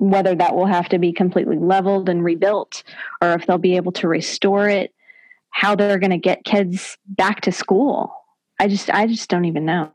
whether 0.10 0.36
that 0.36 0.55
will 0.55 0.65
have 0.65 0.89
to 0.89 1.00
be 1.00 1.12
completely 1.12 1.57
leveled 1.57 2.10
and 2.10 2.24
rebuilt 2.24 2.83
or 3.22 3.33
if 3.33 3.45
they'll 3.45 3.57
be 3.57 3.75
able 3.75 3.91
to 3.93 4.07
restore 4.07 4.67
it, 4.67 4.93
how 5.50 5.75
they're 5.75 6.00
going 6.00 6.12
to 6.12 6.17
get 6.17 6.43
kids 6.43 6.98
back 7.07 7.41
to 7.41 7.51
school. 7.51 8.13
I 8.60 8.67
just 8.67 8.89
I 8.89 9.07
just 9.07 9.29
don't 9.29 9.45
even 9.45 9.65
know. 9.65 9.91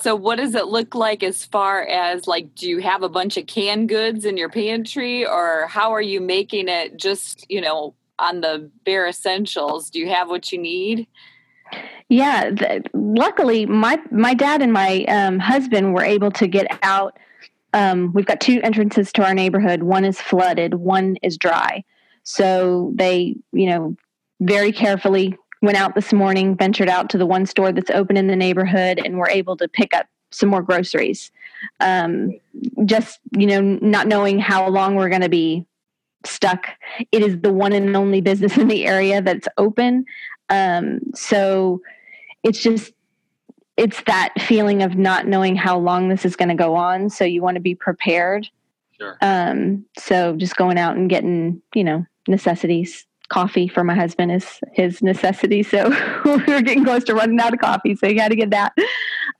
So 0.00 0.16
what 0.16 0.36
does 0.36 0.54
it 0.54 0.66
look 0.66 0.94
like 0.94 1.22
as 1.22 1.44
far 1.44 1.86
as 1.86 2.26
like 2.26 2.54
do 2.54 2.68
you 2.68 2.78
have 2.78 3.02
a 3.02 3.08
bunch 3.08 3.36
of 3.36 3.46
canned 3.46 3.88
goods 3.88 4.24
in 4.24 4.36
your 4.36 4.48
pantry 4.48 5.26
or 5.26 5.66
how 5.68 5.92
are 5.92 6.02
you 6.02 6.20
making 6.20 6.68
it 6.68 6.96
just, 6.96 7.46
you 7.48 7.60
know, 7.60 7.94
on 8.18 8.40
the 8.40 8.70
bare 8.84 9.06
essentials? 9.06 9.90
Do 9.90 9.98
you 9.98 10.08
have 10.08 10.28
what 10.28 10.50
you 10.50 10.58
need? 10.58 11.06
Yeah, 12.08 12.50
the, 12.50 12.82
luckily 12.94 13.66
my 13.66 14.00
my 14.10 14.34
dad 14.34 14.62
and 14.62 14.72
my 14.72 15.04
um, 15.04 15.38
husband 15.38 15.94
were 15.94 16.04
able 16.04 16.30
to 16.32 16.46
get 16.46 16.66
out 16.82 17.18
um, 17.72 18.12
we've 18.12 18.26
got 18.26 18.40
two 18.40 18.60
entrances 18.62 19.12
to 19.12 19.24
our 19.24 19.34
neighborhood. 19.34 19.82
One 19.82 20.04
is 20.04 20.20
flooded, 20.20 20.74
one 20.74 21.16
is 21.22 21.36
dry. 21.36 21.84
So 22.22 22.92
they, 22.94 23.36
you 23.52 23.66
know, 23.66 23.96
very 24.40 24.72
carefully 24.72 25.36
went 25.62 25.76
out 25.76 25.94
this 25.94 26.12
morning, 26.12 26.56
ventured 26.56 26.88
out 26.88 27.10
to 27.10 27.18
the 27.18 27.26
one 27.26 27.46
store 27.46 27.72
that's 27.72 27.90
open 27.90 28.16
in 28.16 28.26
the 28.26 28.36
neighborhood, 28.36 29.00
and 29.04 29.18
were 29.18 29.28
able 29.28 29.56
to 29.56 29.68
pick 29.68 29.94
up 29.94 30.06
some 30.30 30.48
more 30.48 30.62
groceries. 30.62 31.30
Um, 31.80 32.38
just 32.84 33.18
you 33.36 33.46
know, 33.46 33.60
not 33.60 34.06
knowing 34.06 34.38
how 34.38 34.68
long 34.68 34.94
we're 34.94 35.08
going 35.08 35.22
to 35.22 35.28
be 35.28 35.66
stuck. 36.24 36.68
It 37.12 37.22
is 37.22 37.40
the 37.40 37.52
one 37.52 37.72
and 37.72 37.96
only 37.96 38.20
business 38.20 38.56
in 38.56 38.68
the 38.68 38.86
area 38.86 39.22
that's 39.22 39.48
open. 39.56 40.04
Um, 40.48 41.00
so 41.14 41.80
it's 42.42 42.62
just 42.62 42.92
it's 43.78 44.02
that 44.02 44.34
feeling 44.40 44.82
of 44.82 44.96
not 44.96 45.28
knowing 45.28 45.54
how 45.54 45.78
long 45.78 46.08
this 46.08 46.24
is 46.24 46.34
going 46.34 46.48
to 46.48 46.54
go 46.54 46.74
on. 46.74 47.08
So 47.08 47.24
you 47.24 47.40
want 47.40 47.54
to 47.54 47.60
be 47.60 47.76
prepared. 47.76 48.50
Sure. 48.98 49.16
Um, 49.22 49.86
so 49.96 50.34
just 50.36 50.56
going 50.56 50.78
out 50.78 50.96
and 50.96 51.08
getting, 51.08 51.62
you 51.74 51.84
know, 51.84 52.04
necessities 52.26 53.06
coffee 53.28 53.68
for 53.68 53.84
my 53.84 53.94
husband 53.94 54.32
is 54.32 54.58
his 54.72 55.00
necessity. 55.00 55.62
So 55.68 55.90
we 56.24 56.52
were 56.52 56.60
getting 56.60 56.84
close 56.84 57.04
to 57.04 57.14
running 57.14 57.38
out 57.38 57.54
of 57.54 57.60
coffee. 57.60 57.94
So 57.94 58.08
you 58.08 58.16
got 58.16 58.28
to 58.28 58.36
get 58.36 58.50
that. 58.50 58.76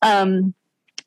Um, 0.03 0.55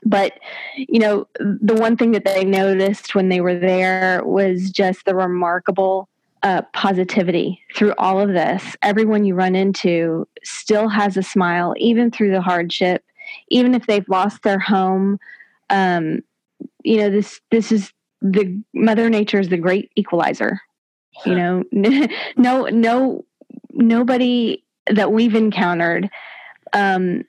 but, 0.04 0.34
you 0.76 1.00
know, 1.00 1.28
the 1.40 1.76
one 1.76 1.96
thing 1.96 2.12
that 2.12 2.26
they 2.26 2.44
noticed 2.44 3.16
when 3.16 3.30
they 3.30 3.40
were 3.40 3.58
there 3.58 4.24
was 4.26 4.72
just 4.72 5.06
the 5.06 5.16
remarkable 5.16 6.10
uh, 6.44 6.64
positivity 6.74 7.62
through 7.76 7.94
all 7.98 8.20
of 8.20 8.30
this. 8.30 8.76
Everyone 8.82 9.24
you 9.24 9.36
run 9.36 9.56
into 9.56 10.28
still 10.44 10.90
has 10.90 11.16
a 11.16 11.24
smile, 11.24 11.76
even 11.78 12.10
through 12.10 12.32
the 12.32 12.42
hardship, 12.42 13.04
even 13.52 13.76
if 13.76 13.86
they've 13.88 14.08
lost 14.10 14.44
their 14.44 14.60
home. 14.60 15.20
Um, 15.70 16.22
you 16.84 16.98
know, 16.98 17.10
this 17.10 17.40
this 17.52 17.72
is 17.72 17.94
the 18.22 18.62
Mother 18.74 19.10
Nature 19.10 19.40
is 19.40 19.50
the 19.50 19.58
great 19.58 19.92
equalizer 19.96 20.62
you 21.26 21.36
know 21.36 21.64
no 22.36 22.66
no 22.66 23.26
nobody 23.74 24.64
that 24.90 25.12
we've 25.12 25.36
encountered 25.36 26.10
um 26.74 27.24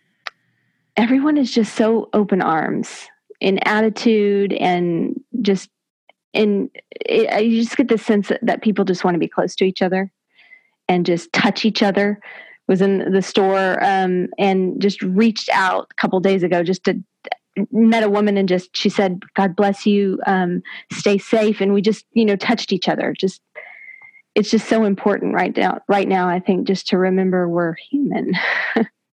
everyone 0.97 1.37
is 1.37 1.53
just 1.53 1.75
so 1.75 2.09
open 2.13 2.43
arms 2.43 3.09
in 3.41 3.59
attitude 3.67 4.53
and 4.53 5.21
just 5.41 5.69
in 6.33 6.71
it, 7.05 7.29
I 7.31 7.49
just 7.49 7.77
get 7.77 7.89
the 7.89 7.99
sense 7.99 8.29
that, 8.29 8.41
that 8.43 8.63
people 8.63 8.85
just 8.85 9.05
want 9.05 9.15
to 9.15 9.19
be 9.19 9.29
close 9.29 9.55
to 9.57 9.65
each 9.65 9.83
other 9.83 10.13
and 10.89 11.05
just 11.05 11.33
touch 11.33 11.65
each 11.65 11.83
other 11.83 12.21
was 12.73 12.81
in 12.81 13.13
the 13.13 13.21
store 13.21 13.83
um, 13.85 14.29
and 14.39 14.81
just 14.81 15.03
reached 15.03 15.51
out 15.53 15.89
a 15.91 15.95
couple 16.01 16.19
days 16.21 16.43
ago 16.43 16.63
just 16.63 16.85
to 16.85 16.99
met 17.71 18.03
a 18.03 18.09
woman 18.09 18.39
and 18.39 18.49
just 18.49 18.75
she 18.75 18.89
said, 18.89 19.21
"God 19.35 19.55
bless 19.55 19.85
you, 19.85 20.19
um, 20.27 20.63
stay 20.91 21.19
safe," 21.19 21.61
and 21.61 21.75
we 21.75 21.83
just 21.83 22.07
you 22.13 22.25
know 22.25 22.35
touched 22.35 22.73
each 22.73 22.89
other. 22.89 23.15
Just 23.19 23.43
it's 24.35 24.51
just 24.51 24.71
so 24.71 24.85
important 24.85 25.35
right 25.35 25.55
now. 25.55 25.81
Right 25.87 26.09
now, 26.09 26.31
I 26.31 26.41
think 26.41 26.67
just 26.67 26.89
to 26.89 26.97
remember 26.97 27.47
we're 27.47 27.75
human. 27.91 28.33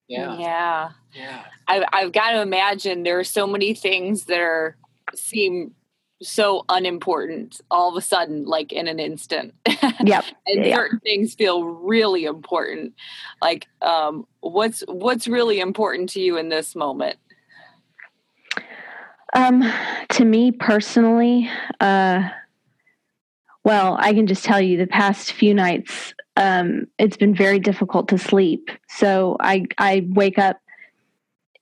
yeah, 0.10 0.38
yeah, 0.38 0.90
yeah. 1.14 1.44
I've 1.70 1.84
I've 1.94 2.12
got 2.12 2.32
to 2.32 2.42
imagine 2.42 3.04
there 3.04 3.20
are 3.20 3.24
so 3.24 3.48
many 3.48 3.74
things 3.74 4.26
that 4.26 4.42
are 4.42 4.76
seem 5.16 5.74
so 6.22 6.64
unimportant 6.70 7.60
all 7.70 7.90
of 7.90 7.98
a 7.98 8.02
sudden 8.02 8.46
like 8.46 8.72
in 8.72 8.88
an 8.88 9.00
instant. 9.00 9.54
Yep. 10.04 10.26
And 10.46 10.66
certain 10.66 11.00
things 11.00 11.36
feel 11.36 11.64
really 11.64 12.26
important. 12.26 12.94
Like 13.42 13.68
um 13.82 14.28
what's 14.42 14.84
what's 14.88 15.28
really 15.28 15.60
important 15.60 16.10
to 16.10 16.20
you 16.20 16.38
in 16.38 16.50
this 16.50 16.76
moment? 16.76 17.18
Um 19.34 19.64
to 20.10 20.26
me 20.26 20.52
personally 20.52 21.50
uh 21.80 22.30
well 23.64 23.98
i 24.00 24.14
can 24.14 24.28
just 24.28 24.44
tell 24.44 24.62
you 24.62 24.78
the 24.78 24.88
past 24.88 25.32
few 25.32 25.54
nights 25.54 26.14
um 26.36 26.86
it's 27.00 27.18
been 27.18 27.34
very 27.34 27.60
difficult 27.60 28.08
to 28.10 28.18
sleep. 28.18 28.70
So 28.90 29.38
i 29.40 29.66
i 29.78 30.06
wake 30.10 30.38
up 30.38 30.60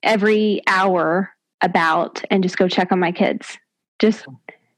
every 0.02 0.60
hour 0.66 1.30
about 1.62 2.22
and 2.30 2.42
just 2.42 2.58
go 2.58 2.68
check 2.68 2.92
on 2.92 3.00
my 3.00 3.10
kids. 3.10 3.58
Just 3.98 4.26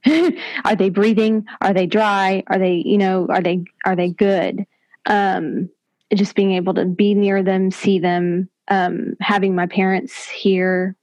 are 0.65 0.77
they 0.77 0.91
breathing? 0.91 1.47
Are 1.61 1.73
they 1.73 1.87
dry? 1.87 2.43
Are 2.49 2.59
they, 2.59 2.83
you 2.85 2.99
know, 2.99 3.27
are 3.29 3.43
they 3.43 3.65
are 3.85 3.97
they 3.97 4.11
good? 4.11 4.67
Um, 5.07 5.69
just 6.15 6.35
being 6.35 6.53
able 6.53 6.75
to 6.75 6.85
be 6.85 7.15
near 7.15 7.43
them, 7.43 7.71
see 7.71 7.99
them, 7.99 8.49
um, 8.69 9.15
having 9.21 9.55
my 9.55 9.67
parents 9.67 10.29
here, 10.29 10.97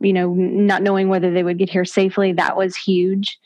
you 0.00 0.12
know, 0.12 0.32
not 0.34 0.82
knowing 0.82 1.08
whether 1.08 1.30
they 1.30 1.42
would 1.42 1.58
get 1.58 1.70
here 1.70 1.84
safely, 1.84 2.32
that 2.32 2.56
was 2.56 2.76
huge. 2.76 3.38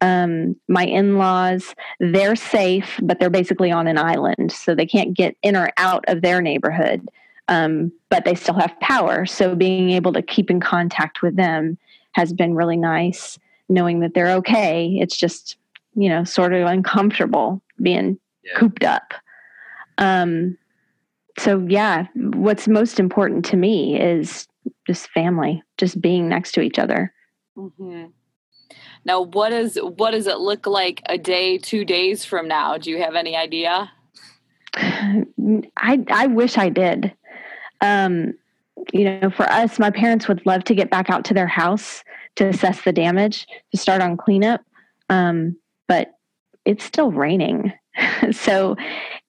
Um, 0.00 0.56
my 0.68 0.84
in-laws, 0.84 1.74
they're 1.98 2.36
safe, 2.36 3.00
but 3.02 3.18
they're 3.18 3.30
basically 3.30 3.72
on 3.72 3.88
an 3.88 3.98
island, 3.98 4.52
so 4.52 4.74
they 4.74 4.86
can't 4.86 5.14
get 5.14 5.36
in 5.42 5.56
or 5.56 5.70
out 5.76 6.04
of 6.08 6.22
their 6.22 6.40
neighborhood. 6.40 7.08
Um, 7.48 7.92
but 8.08 8.24
they 8.24 8.34
still 8.34 8.54
have 8.54 8.78
power, 8.80 9.26
so 9.26 9.54
being 9.54 9.90
able 9.90 10.12
to 10.12 10.22
keep 10.22 10.50
in 10.50 10.60
contact 10.60 11.20
with 11.20 11.36
them 11.36 11.78
has 12.12 12.32
been 12.32 12.54
really 12.54 12.76
nice 12.76 13.38
knowing 13.68 14.00
that 14.00 14.14
they're 14.14 14.36
okay. 14.36 14.96
It's 15.00 15.16
just, 15.16 15.56
you 15.94 16.08
know, 16.08 16.24
sort 16.24 16.52
of 16.52 16.66
uncomfortable 16.66 17.62
being 17.80 18.18
yeah. 18.42 18.58
cooped 18.58 18.84
up. 18.84 19.14
Um, 19.98 20.56
so 21.38 21.64
yeah, 21.68 22.06
what's 22.14 22.66
most 22.66 22.98
important 22.98 23.44
to 23.46 23.56
me 23.56 24.00
is 24.00 24.48
just 24.86 25.10
family, 25.10 25.62
just 25.76 26.00
being 26.00 26.28
next 26.28 26.52
to 26.52 26.60
each 26.60 26.78
other. 26.78 27.12
Mm-hmm. 27.56 28.06
Now, 29.04 29.22
what 29.22 29.52
is 29.52 29.78
what 29.82 30.10
does 30.10 30.26
it 30.26 30.38
look 30.38 30.66
like 30.66 31.02
a 31.06 31.16
day, 31.16 31.58
two 31.58 31.84
days 31.84 32.24
from 32.24 32.48
now? 32.48 32.76
Do 32.76 32.90
you 32.90 33.00
have 33.02 33.14
any 33.14 33.36
idea? 33.36 33.90
I 34.74 36.04
I 36.08 36.26
wish 36.26 36.58
I 36.58 36.68
did. 36.68 37.14
Um, 37.80 38.34
you 38.92 39.04
know, 39.04 39.30
for 39.30 39.48
us, 39.50 39.78
my 39.78 39.90
parents 39.90 40.28
would 40.28 40.44
love 40.46 40.64
to 40.64 40.74
get 40.74 40.90
back 40.90 41.10
out 41.10 41.24
to 41.26 41.34
their 41.34 41.46
house 41.46 42.02
to 42.38 42.48
assess 42.48 42.82
the 42.82 42.92
damage 42.92 43.46
to 43.72 43.76
start 43.76 44.00
on 44.00 44.16
cleanup. 44.16 44.62
Um, 45.10 45.56
but 45.88 46.12
it's 46.64 46.84
still 46.84 47.10
raining. 47.10 47.72
so, 48.30 48.76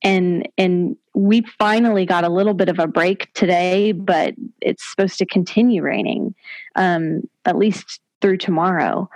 and, 0.04 0.48
and 0.58 0.96
we 1.16 1.42
finally 1.58 2.06
got 2.06 2.24
a 2.24 2.30
little 2.30 2.54
bit 2.54 2.70
of 2.70 2.78
a 2.78 2.88
break 2.88 3.34
today, 3.34 3.94
but 3.94 4.36
it's 4.62 4.88
supposed 4.88 5.18
to 5.18 5.26
continue 5.26 5.82
raining, 5.82 6.36
um, 6.76 7.24
at 7.46 7.58
least 7.58 8.00
through 8.22 8.38
tomorrow. 8.38 9.10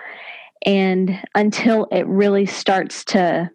And 0.65 1.20
until 1.35 1.87
it 1.91 2.07
really 2.07 2.48
starts 2.48 3.05
to, 3.05 3.51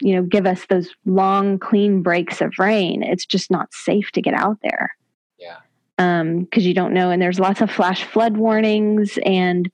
you 0.00 0.16
know, 0.16 0.22
give 0.22 0.46
us 0.46 0.66
those 0.68 0.90
long, 1.04 1.60
clean 1.60 2.02
breaks 2.02 2.40
of 2.40 2.54
rain, 2.58 3.04
it's 3.04 3.26
just 3.26 3.52
not 3.52 3.72
safe 3.72 4.10
to 4.12 4.22
get 4.22 4.34
out 4.34 4.58
there. 4.62 4.96
Because 5.96 6.20
um, 6.20 6.46
you 6.52 6.74
don't 6.74 6.92
know. 6.92 7.10
And 7.10 7.22
there's 7.22 7.40
lots 7.40 7.60
of 7.60 7.70
flash 7.70 8.04
flood 8.04 8.36
warnings, 8.36 9.18
and 9.24 9.70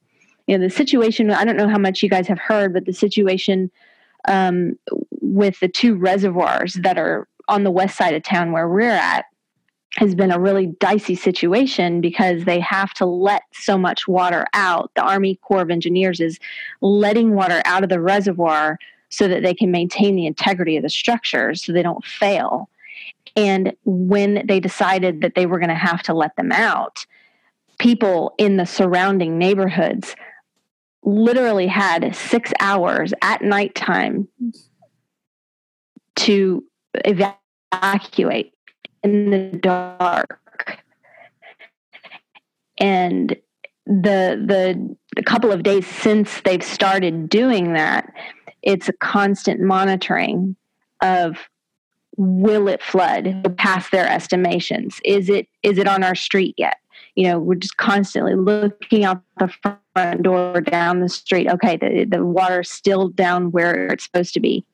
you 0.46 0.56
know 0.56 0.64
the 0.64 0.70
situation. 0.70 1.30
I 1.30 1.44
don't 1.44 1.56
know 1.56 1.68
how 1.68 1.78
much 1.78 2.02
you 2.02 2.08
guys 2.08 2.28
have 2.28 2.38
heard, 2.38 2.72
but 2.72 2.86
the 2.86 2.92
situation 2.92 3.70
um, 4.28 4.78
with 5.20 5.58
the 5.60 5.68
two 5.68 5.96
reservoirs 5.96 6.74
that 6.82 6.98
are 6.98 7.26
on 7.48 7.64
the 7.64 7.70
west 7.70 7.96
side 7.96 8.14
of 8.14 8.22
town 8.22 8.52
where 8.52 8.68
we're 8.68 8.88
at 8.88 9.26
has 9.96 10.14
been 10.14 10.30
a 10.30 10.40
really 10.40 10.66
dicey 10.66 11.14
situation 11.14 12.00
because 12.00 12.44
they 12.44 12.60
have 12.60 12.94
to 12.94 13.04
let 13.04 13.42
so 13.52 13.76
much 13.76 14.08
water 14.08 14.46
out. 14.54 14.90
The 14.94 15.02
Army 15.02 15.38
Corps 15.42 15.62
of 15.62 15.70
Engineers 15.70 16.20
is 16.20 16.38
letting 16.80 17.34
water 17.34 17.60
out 17.64 17.82
of 17.82 17.90
the 17.90 18.00
reservoir 18.00 18.78
so 19.10 19.28
that 19.28 19.42
they 19.42 19.52
can 19.52 19.70
maintain 19.70 20.16
the 20.16 20.26
integrity 20.26 20.76
of 20.76 20.82
the 20.82 20.88
structures 20.88 21.62
so 21.62 21.72
they 21.72 21.82
don't 21.82 22.04
fail. 22.04 22.70
And 23.36 23.72
when 23.84 24.46
they 24.46 24.60
decided 24.60 25.22
that 25.22 25.34
they 25.34 25.46
were 25.46 25.58
going 25.58 25.68
to 25.68 25.74
have 25.74 26.02
to 26.04 26.14
let 26.14 26.36
them 26.36 26.52
out, 26.52 27.06
people 27.78 28.34
in 28.38 28.56
the 28.56 28.66
surrounding 28.66 29.38
neighborhoods 29.38 30.14
literally 31.04 31.66
had 31.66 32.14
six 32.14 32.52
hours 32.60 33.12
at 33.22 33.42
nighttime 33.42 34.28
to 36.14 36.64
evacuate 37.04 38.52
in 39.02 39.30
the 39.30 39.58
dark. 39.58 40.38
And 42.78 43.36
the 43.86 44.40
the 44.46 44.96
the 45.16 45.22
couple 45.22 45.50
of 45.50 45.62
days 45.62 45.86
since 45.86 46.40
they've 46.42 46.62
started 46.62 47.28
doing 47.28 47.72
that, 47.72 48.12
it's 48.62 48.88
a 48.88 48.92
constant 48.94 49.60
monitoring 49.60 50.56
of 51.02 51.36
will 52.16 52.68
it 52.68 52.82
flood 52.82 53.56
past 53.56 53.90
their 53.90 54.08
estimations? 54.08 55.00
Is 55.04 55.28
it 55.28 55.48
is 55.62 55.78
it 55.78 55.88
on 55.88 56.02
our 56.02 56.14
street 56.14 56.54
yet? 56.58 56.78
You 57.14 57.28
know, 57.28 57.38
we're 57.38 57.56
just 57.56 57.76
constantly 57.76 58.34
looking 58.34 59.04
out 59.04 59.22
the 59.38 59.52
front 59.94 60.22
door 60.22 60.60
down 60.60 61.00
the 61.00 61.08
street. 61.08 61.48
Okay, 61.48 61.76
the 61.76 62.04
the 62.04 62.24
water's 62.24 62.70
still 62.70 63.08
down 63.08 63.50
where 63.50 63.86
it's 63.86 64.04
supposed 64.04 64.34
to 64.34 64.40
be. 64.40 64.64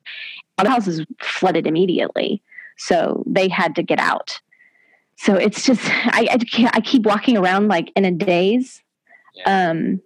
The 0.57 0.69
house 0.69 0.87
is 0.87 1.05
flooded 1.21 1.67
immediately, 1.67 2.41
so 2.77 3.23
they 3.25 3.47
had 3.47 3.75
to 3.75 3.83
get 3.83 3.99
out. 3.99 4.39
So 5.17 5.35
it's 5.35 5.65
just 5.65 5.81
I 5.85 6.27
I, 6.31 6.69
I 6.73 6.81
keep 6.81 7.03
walking 7.03 7.37
around 7.37 7.67
like 7.67 7.91
in 7.95 8.05
a 8.05 8.11
daze. 8.11 8.81
Yeah. 9.35 9.69
Um, 9.69 10.01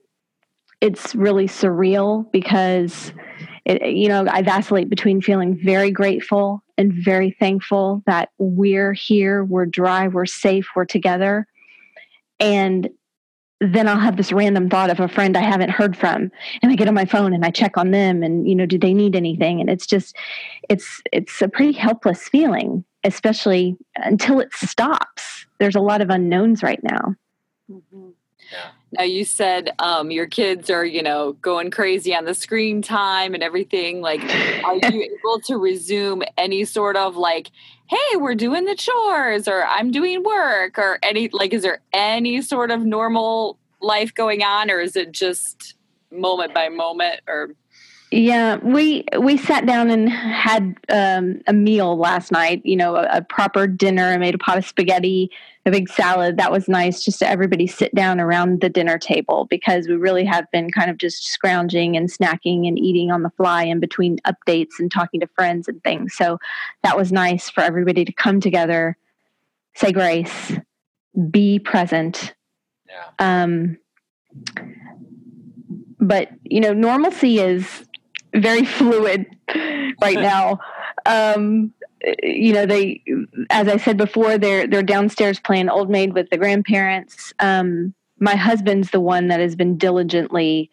it's 0.81 1.15
really 1.15 1.47
surreal 1.47 2.29
because 2.33 3.13
it, 3.65 3.93
you 3.93 4.09
know, 4.09 4.25
I 4.29 4.41
vacillate 4.41 4.89
between 4.89 5.21
feeling 5.21 5.57
very 5.57 5.91
grateful 5.91 6.63
and 6.77 6.91
very 6.93 7.31
thankful 7.39 8.03
that 8.05 8.29
we're 8.37 8.93
here, 8.93 9.43
we're 9.43 9.65
dry, 9.65 10.07
we're 10.07 10.25
safe, 10.25 10.67
we're 10.75 10.85
together. 10.85 11.47
And 12.39 12.89
then 13.61 13.87
I'll 13.87 13.99
have 13.99 14.17
this 14.17 14.33
random 14.33 14.69
thought 14.69 14.89
of 14.89 14.99
a 14.99 15.07
friend 15.07 15.37
I 15.37 15.41
haven't 15.41 15.69
heard 15.69 15.95
from 15.95 16.31
and 16.61 16.71
I 16.71 16.75
get 16.75 16.87
on 16.87 16.93
my 16.93 17.05
phone 17.05 17.33
and 17.33 17.45
I 17.45 17.51
check 17.51 17.77
on 17.77 17.91
them 17.91 18.21
and 18.21 18.47
you 18.47 18.55
know 18.55 18.65
do 18.65 18.77
they 18.77 18.93
need 18.93 19.15
anything 19.15 19.61
and 19.61 19.69
it's 19.69 19.85
just 19.85 20.17
it's 20.67 21.01
it's 21.13 21.41
a 21.41 21.47
pretty 21.47 21.71
helpless 21.71 22.27
feeling 22.27 22.83
especially 23.05 23.77
until 23.97 24.41
it 24.41 24.51
stops 24.53 25.45
there's 25.59 25.75
a 25.75 25.81
lot 25.81 26.01
of 26.01 26.09
unknowns 26.09 26.61
right 26.61 26.83
now 26.83 27.15
mm-hmm. 27.71 28.09
Now 28.93 29.03
you 29.03 29.25
said 29.25 29.73
um, 29.79 30.11
your 30.11 30.27
kids 30.27 30.69
are, 30.69 30.85
you 30.85 31.01
know, 31.01 31.33
going 31.33 31.71
crazy 31.71 32.15
on 32.15 32.25
the 32.25 32.33
screen 32.33 32.81
time 32.81 33.33
and 33.33 33.41
everything. 33.41 34.01
Like, 34.01 34.21
are 34.63 34.75
you 34.75 35.17
able 35.19 35.39
to 35.45 35.57
resume 35.57 36.23
any 36.37 36.63
sort 36.63 36.95
of 36.95 37.15
like, 37.15 37.49
hey, 37.87 38.17
we're 38.17 38.35
doing 38.35 38.65
the 38.65 38.75
chores 38.75 39.47
or 39.47 39.65
I'm 39.65 39.91
doing 39.91 40.23
work 40.23 40.77
or 40.77 40.99
any 41.01 41.29
like, 41.29 41.53
is 41.53 41.63
there 41.63 41.81
any 41.91 42.41
sort 42.41 42.71
of 42.71 42.81
normal 42.81 43.57
life 43.81 44.13
going 44.13 44.43
on 44.43 44.69
or 44.69 44.79
is 44.79 44.95
it 44.95 45.11
just 45.11 45.75
moment 46.11 46.53
by 46.53 46.69
moment 46.69 47.21
or? 47.27 47.49
Yeah, 48.15 48.57
we 48.57 49.05
we 49.19 49.37
sat 49.37 49.65
down 49.65 49.89
and 49.89 50.07
had 50.07 50.75
um, 50.89 51.41
a 51.47 51.53
meal 51.53 51.97
last 51.97 52.31
night. 52.31 52.61
You 52.63 52.75
know, 52.75 52.95
a, 52.95 53.07
a 53.17 53.21
proper 53.23 53.65
dinner. 53.65 54.03
I 54.03 54.17
made 54.17 54.35
a 54.35 54.37
pot 54.37 54.59
of 54.59 54.65
spaghetti 54.65 55.31
a 55.65 55.71
big 55.71 55.89
salad. 55.89 56.37
That 56.37 56.51
was 56.51 56.67
nice 56.67 57.03
just 57.03 57.19
to 57.19 57.27
everybody 57.27 57.65
sit 57.65 57.95
down 57.95 58.19
around 58.19 58.61
the 58.61 58.69
dinner 58.69 58.99
table 58.99 59.47
because 59.49 59.87
we 59.87 59.95
really 59.95 60.25
have 60.25 60.45
been 60.51 60.69
kind 60.69 60.91
of 60.91 60.97
just 60.97 61.25
scrounging 61.25 61.97
and 61.97 62.07
snacking 62.07 62.67
and 62.67 62.77
eating 62.77 63.11
on 63.11 63.23
the 63.23 63.31
fly 63.31 63.63
in 63.63 63.79
between 63.79 64.19
updates 64.27 64.73
and 64.77 64.91
talking 64.91 65.19
to 65.21 65.27
friends 65.27 65.67
and 65.67 65.81
things. 65.83 66.13
So 66.13 66.37
that 66.83 66.95
was 66.95 67.11
nice 67.11 67.49
for 67.49 67.61
everybody 67.61 68.05
to 68.05 68.11
come 68.11 68.41
together, 68.41 68.95
say 69.73 69.91
grace, 69.91 70.51
be 71.31 71.57
present. 71.57 72.35
Yeah. 72.87 73.47
Um, 73.47 73.77
but 75.99 76.29
you 76.43 76.59
know, 76.59 76.73
normalcy 76.73 77.39
is 77.39 77.85
very 78.33 78.65
fluid 78.65 79.25
right 80.01 80.15
now. 80.19 80.59
Um, 81.05 81.73
you 82.21 82.51
know 82.51 82.65
they 82.65 83.01
as 83.49 83.69
i 83.69 83.77
said 83.77 83.95
before 83.95 84.37
they're 84.37 84.67
they're 84.67 84.83
downstairs 84.83 85.39
playing 85.39 85.69
old 85.69 85.89
maid 85.89 86.13
with 86.13 86.29
the 86.31 86.37
grandparents 86.37 87.33
um, 87.39 87.93
my 88.19 88.35
husband's 88.35 88.91
the 88.91 88.99
one 88.99 89.29
that 89.29 89.39
has 89.39 89.55
been 89.55 89.77
diligently 89.77 90.69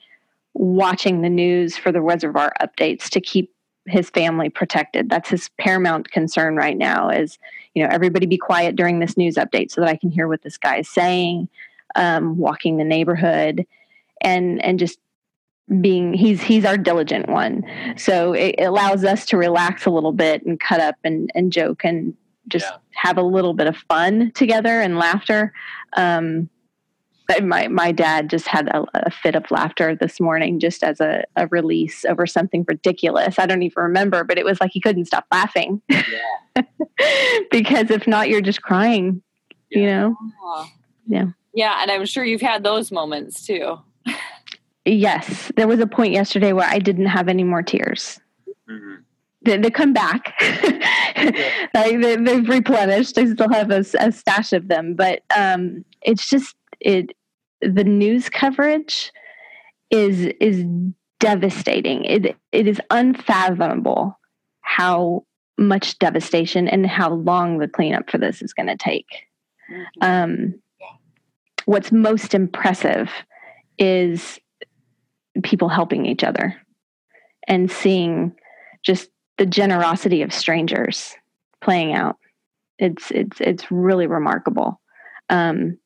watching 0.54 1.22
the 1.22 1.28
news 1.28 1.76
for 1.76 1.92
the 1.92 2.00
reservoir 2.00 2.52
updates 2.60 3.08
to 3.08 3.20
keep 3.20 3.52
his 3.86 4.10
family 4.10 4.48
protected. 4.48 5.08
That's 5.08 5.28
his 5.28 5.48
paramount 5.58 6.10
concern 6.10 6.56
right 6.56 6.76
now 6.76 7.08
is, 7.08 7.38
you 7.74 7.82
know, 7.82 7.88
everybody 7.90 8.26
be 8.26 8.36
quiet 8.36 8.76
during 8.76 9.00
this 9.00 9.16
news 9.16 9.36
update 9.36 9.70
so 9.70 9.80
that 9.80 9.90
I 9.90 9.96
can 9.96 10.10
hear 10.10 10.28
what 10.28 10.42
this 10.42 10.58
guy 10.58 10.78
is 10.78 10.88
saying, 10.88 11.48
um, 11.96 12.36
walking 12.36 12.76
the 12.76 12.84
neighborhood 12.84 13.66
and 14.20 14.62
and 14.62 14.78
just 14.78 14.98
being 15.80 16.12
he's 16.12 16.42
he's 16.42 16.64
our 16.64 16.76
diligent 16.76 17.28
one. 17.28 17.64
So 17.96 18.32
it, 18.32 18.56
it 18.58 18.64
allows 18.64 19.04
us 19.04 19.24
to 19.26 19.36
relax 19.36 19.86
a 19.86 19.90
little 19.90 20.12
bit 20.12 20.44
and 20.44 20.58
cut 20.58 20.80
up 20.80 20.96
and, 21.04 21.30
and 21.34 21.52
joke 21.52 21.84
and 21.84 22.14
just 22.48 22.66
yeah. 22.66 22.76
have 22.94 23.18
a 23.18 23.22
little 23.22 23.54
bit 23.54 23.66
of 23.66 23.76
fun 23.88 24.32
together 24.32 24.80
and 24.80 24.98
laughter. 24.98 25.52
Um, 25.96 26.48
my 27.44 27.68
my 27.68 27.92
dad 27.92 28.28
just 28.28 28.48
had 28.48 28.68
a, 28.68 28.84
a, 28.94 29.10
fit 29.10 29.36
of 29.36 29.48
laughter 29.52 29.94
this 29.94 30.18
morning 30.18 30.58
just 30.58 30.82
as 30.82 31.00
a, 31.00 31.22
a, 31.36 31.46
release 31.46 32.04
over 32.04 32.26
something 32.26 32.64
ridiculous. 32.66 33.38
I 33.38 33.46
don't 33.46 33.62
even 33.62 33.84
remember, 33.84 34.24
but 34.24 34.36
it 34.36 34.44
was 34.44 34.60
like 34.60 34.72
he 34.72 34.80
couldn't 34.80 35.04
stop 35.04 35.26
laughing. 35.30 35.80
Yeah. 35.88 36.62
because 37.52 37.90
if 37.90 38.08
not, 38.08 38.28
you're 38.28 38.40
just 38.40 38.62
crying. 38.62 39.22
Yeah. 39.70 39.78
You 39.78 39.86
know. 39.86 40.16
Yeah. 41.06 41.26
Yeah, 41.54 41.82
and 41.82 41.90
I'm 41.90 42.06
sure 42.06 42.24
you've 42.24 42.40
had 42.40 42.64
those 42.64 42.90
moments 42.90 43.46
too. 43.46 43.78
Yes, 44.84 45.52
there 45.56 45.68
was 45.68 45.80
a 45.80 45.86
point 45.86 46.12
yesterday 46.12 46.52
where 46.52 46.68
I 46.68 46.78
didn't 46.78 47.06
have 47.06 47.28
any 47.28 47.44
more 47.44 47.62
tears. 47.62 48.20
Mm-hmm. 48.68 48.94
They, 49.42 49.56
they, 49.56 49.70
come 49.70 49.92
back. 49.92 50.34
like 51.74 52.00
they, 52.00 52.10
have 52.12 52.48
replenished. 52.48 53.16
I 53.16 53.26
still 53.26 53.50
have 53.50 53.70
a, 53.70 53.84
a 53.98 54.12
stash 54.12 54.52
of 54.52 54.68
them, 54.68 54.94
but 54.94 55.22
um, 55.34 55.84
it's 56.02 56.28
just 56.28 56.54
it 56.80 57.12
the 57.62 57.84
news 57.84 58.28
coverage 58.28 59.12
is 59.90 60.26
is 60.40 60.64
devastating. 61.20 62.04
It 62.04 62.36
it 62.52 62.68
is 62.68 62.80
unfathomable 62.90 64.18
how 64.60 65.24
much 65.56 65.98
devastation 65.98 66.68
and 66.68 66.86
how 66.86 67.12
long 67.12 67.58
the 67.58 67.68
cleanup 67.68 68.10
for 68.10 68.18
this 68.18 68.42
is 68.42 68.52
going 68.52 68.68
to 68.68 68.76
take. 68.76 69.06
Mm-hmm. 69.70 70.02
Um, 70.02 70.54
what's 71.66 71.92
most 71.92 72.34
impressive 72.34 73.10
is 73.78 74.38
people 75.42 75.68
helping 75.68 76.06
each 76.06 76.24
other 76.24 76.56
and 77.46 77.70
seeing 77.70 78.32
just 78.82 79.10
the 79.38 79.46
generosity 79.46 80.22
of 80.22 80.32
strangers 80.32 81.14
playing 81.60 81.92
out. 81.94 82.16
It's 82.78 83.10
it's 83.10 83.40
it's 83.40 83.70
really 83.70 84.06
remarkable. 84.06 84.80
Um, 85.28 85.78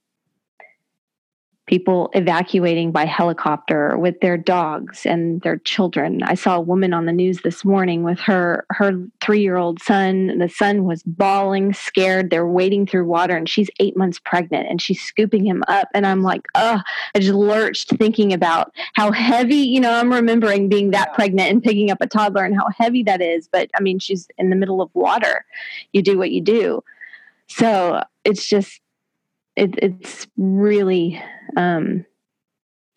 people 1.67 2.11
evacuating 2.13 2.93
by 2.93 3.07
helicopter 3.07 3.97
with 3.97 4.21
their 4.21 4.37
dogs 4.37 5.07
and 5.07 5.41
their 5.41 5.57
children. 5.59 6.23
I 6.23 6.35
saw 6.35 6.57
a 6.57 6.61
woman 6.61 6.93
on 6.93 7.07
the 7.07 7.13
news 7.13 7.41
this 7.41 7.65
morning 7.65 8.03
with 8.03 8.21
her 8.21 8.67
her 8.71 8.93
3-year-old 9.21 9.81
son. 9.81 10.39
The 10.39 10.49
son 10.49 10.85
was 10.85 11.03
bawling, 11.05 11.73
scared. 11.73 12.31
They're 12.31 12.47
wading 12.47 12.87
through 12.87 13.07
water 13.07 13.35
and 13.37 13.49
she's 13.49 13.71
8 13.81 13.97
months 13.97 14.19
pregnant 14.19 14.69
and 14.69 14.83
she's 14.83 15.03
scooping 15.03 15.47
him 15.47 15.65
up 15.69 15.89
and 15.95 16.07
I'm 16.07 16.23
like, 16.23 16.43
"Ugh." 16.55 16.81
I 17.15 17.19
just 17.19 17.35
lurched 17.35 17.91
thinking 17.97 18.33
about 18.33 18.73
how 18.95 19.11
heavy, 19.13 19.57
you 19.57 19.81
know, 19.81 19.93
I'm 19.93 20.13
remembering 20.13 20.69
being 20.69 20.91
that 20.91 21.15
pregnant 21.15 21.51
and 21.51 21.63
picking 21.63 21.91
up 21.91 22.01
a 22.01 22.07
toddler 22.07 22.45
and 22.45 22.55
how 22.55 22.69
heavy 22.77 23.03
that 23.05 23.23
is, 23.23 23.49
but 23.49 23.71
I 23.77 23.81
mean, 23.81 23.99
she's 23.99 24.29
in 24.37 24.51
the 24.51 24.57
middle 24.57 24.83
of 24.83 24.91
water. 24.95 25.45
You 25.93 26.03
do 26.03 26.19
what 26.19 26.31
you 26.31 26.41
do. 26.41 26.85
So, 27.47 28.03
it's 28.25 28.49
just 28.49 28.81
it, 29.57 29.75
it's 29.79 30.27
really 30.37 31.23
um, 31.57 32.05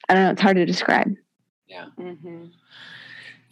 I 0.09 0.13
don't 0.13 0.23
know. 0.23 0.31
It's 0.31 0.41
hard 0.41 0.57
to 0.57 0.65
describe. 0.65 1.15
Yeah. 1.67 1.85
Mm-hmm. 1.99 2.45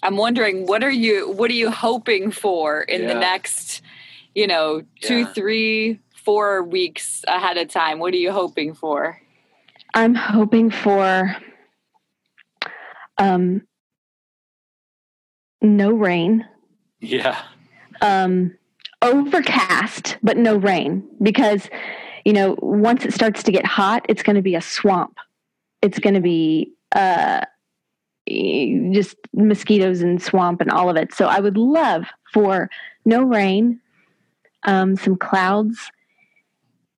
I'm 0.04 0.18
wondering 0.18 0.66
what 0.66 0.84
are 0.84 0.92
you 0.92 1.32
what 1.32 1.50
are 1.50 1.56
you 1.56 1.72
hoping 1.72 2.32
for 2.32 2.82
in 2.82 3.02
yeah. 3.02 3.08
the 3.10 3.20
next, 3.20 3.82
you 4.34 4.48
know, 4.48 4.84
two, 5.02 5.20
yeah. 5.20 5.34
three, 5.34 6.00
four 6.24 6.64
weeks 6.64 7.24
ahead 7.28 7.58
of 7.58 7.70
time? 7.70 8.00
What 8.00 8.14
are 8.14 8.18
you 8.18 8.32
hoping 8.32 8.74
for? 8.74 9.20
I'm 9.94 10.16
hoping 10.16 10.72
for 10.72 11.36
um, 13.18 13.62
no 15.62 15.92
rain. 15.92 16.46
Yeah. 17.00 17.42
Um, 18.02 18.58
overcast, 19.02 20.18
but 20.22 20.38
no 20.38 20.58
rain 20.58 21.08
because 21.22 21.70
you 22.26 22.34
know, 22.34 22.58
once 22.60 23.06
it 23.06 23.14
starts 23.14 23.44
to 23.44 23.52
get 23.52 23.66
hot, 23.66 24.06
it's 24.10 24.24
going 24.24 24.36
to 24.36 24.42
be 24.42 24.56
a 24.56 24.62
swamp. 24.62 25.18
It's 25.82 26.00
going 26.00 26.16
to 26.16 26.22
be 26.22 26.74
uh, 26.94 27.46
just 28.28 29.16
mosquitoes 29.34 30.02
and 30.02 30.22
swamp 30.22 30.60
and 30.60 30.72
all 30.72 30.90
of 30.90 30.98
it. 30.98 31.14
So 31.14 31.28
I 31.28 31.40
would 31.40 31.58
love 31.58 32.06
for 32.34 32.70
no 33.06 33.22
rain, 33.22 33.80
um, 34.64 34.96
some 34.96 35.16
clouds, 35.16 35.92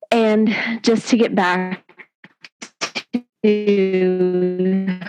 and 0.10 0.56
just 0.82 1.10
to 1.10 1.18
get 1.18 1.36
back 1.36 1.84
to 3.44 5.00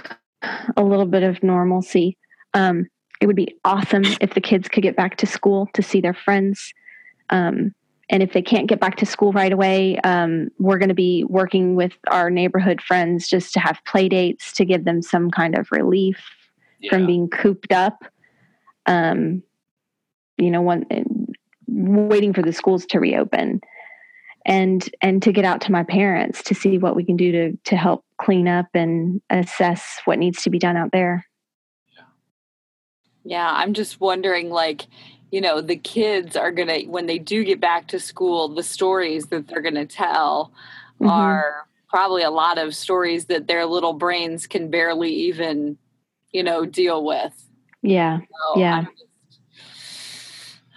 a 0.76 0.82
little 0.82 1.06
bit 1.06 1.22
of 1.22 1.42
normalcy. 1.42 2.16
Um, 2.54 2.86
it 3.20 3.26
would 3.26 3.36
be 3.36 3.56
awesome 3.64 4.04
if 4.20 4.34
the 4.34 4.40
kids 4.40 4.68
could 4.68 4.82
get 4.82 4.96
back 4.96 5.16
to 5.18 5.26
school 5.26 5.68
to 5.74 5.82
see 5.82 6.00
their 6.00 6.14
friends. 6.14 6.72
Um, 7.30 7.74
and 8.10 8.22
if 8.22 8.32
they 8.32 8.42
can't 8.42 8.68
get 8.68 8.80
back 8.80 8.96
to 8.96 9.06
school 9.06 9.32
right 9.32 9.52
away, 9.52 9.98
um, 9.98 10.48
we're 10.58 10.78
going 10.78 10.88
to 10.88 10.94
be 10.94 11.24
working 11.24 11.74
with 11.74 11.92
our 12.10 12.30
neighborhood 12.30 12.80
friends 12.80 13.28
just 13.28 13.52
to 13.52 13.60
have 13.60 13.80
play 13.84 14.08
dates 14.08 14.52
to 14.54 14.64
give 14.64 14.84
them 14.84 15.02
some 15.02 15.30
kind 15.30 15.56
of 15.56 15.68
relief 15.70 16.18
yeah. 16.80 16.90
from 16.90 17.06
being 17.06 17.28
cooped 17.28 17.72
up. 17.72 18.04
Um, 18.86 19.42
you 20.38 20.50
know, 20.50 20.62
one, 20.62 20.86
waiting 21.66 22.32
for 22.32 22.42
the 22.42 22.52
schools 22.52 22.86
to 22.86 22.98
reopen 22.98 23.60
and 24.46 24.88
and 25.02 25.22
to 25.22 25.32
get 25.32 25.44
out 25.44 25.60
to 25.60 25.72
my 25.72 25.82
parents 25.82 26.42
to 26.44 26.54
see 26.54 26.78
what 26.78 26.96
we 26.96 27.04
can 27.04 27.16
do 27.16 27.32
to 27.32 27.58
to 27.64 27.76
help 27.76 28.04
clean 28.18 28.48
up 28.48 28.66
and 28.72 29.20
assess 29.28 30.00
what 30.06 30.18
needs 30.18 30.42
to 30.42 30.50
be 30.50 30.58
done 30.58 30.76
out 30.76 30.90
there. 30.92 31.26
Yeah, 31.94 32.04
yeah 33.24 33.52
I'm 33.52 33.74
just 33.74 34.00
wondering 34.00 34.48
like 34.48 34.86
you 35.30 35.40
know 35.40 35.60
the 35.60 35.76
kids 35.76 36.36
are 36.36 36.52
going 36.52 36.68
to 36.68 36.86
when 36.86 37.06
they 37.06 37.18
do 37.18 37.44
get 37.44 37.60
back 37.60 37.88
to 37.88 38.00
school 38.00 38.48
the 38.48 38.62
stories 38.62 39.26
that 39.26 39.46
they're 39.46 39.60
going 39.60 39.74
to 39.74 39.86
tell 39.86 40.52
mm-hmm. 41.00 41.08
are 41.08 41.66
probably 41.88 42.22
a 42.22 42.30
lot 42.30 42.58
of 42.58 42.74
stories 42.74 43.26
that 43.26 43.46
their 43.46 43.66
little 43.66 43.94
brains 43.94 44.46
can 44.46 44.70
barely 44.70 45.12
even 45.12 45.78
you 46.32 46.42
know 46.42 46.64
deal 46.64 47.04
with. 47.04 47.32
Yeah. 47.82 48.18
So 48.18 48.60
yeah. 48.60 48.84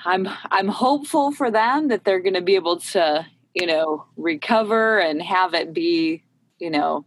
I'm, 0.06 0.28
I'm 0.28 0.38
i'm 0.50 0.68
hopeful 0.68 1.32
for 1.32 1.52
them 1.52 1.90
that 1.90 2.04
they're 2.04 2.22
going 2.22 2.36
to 2.36 2.42
be 2.42 2.56
able 2.56 2.80
to 2.80 3.26
you 3.54 3.68
know 3.68 4.06
recover 4.16 5.00
and 5.00 5.22
have 5.22 5.54
it 5.54 5.74
be 5.74 6.24
you 6.60 6.70
know. 6.70 7.06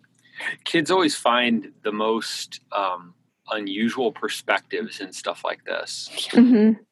Kids 0.65 0.91
always 0.91 1.15
find 1.15 1.73
the 1.85 1.93
most 1.93 2.61
um, 2.73 3.15
unusual 3.51 4.11
perspectives 4.11 5.01
and 5.01 5.15
stuff 5.15 5.45
like 5.45 5.65
this. 5.65 6.11
Mm-hmm 6.33 6.83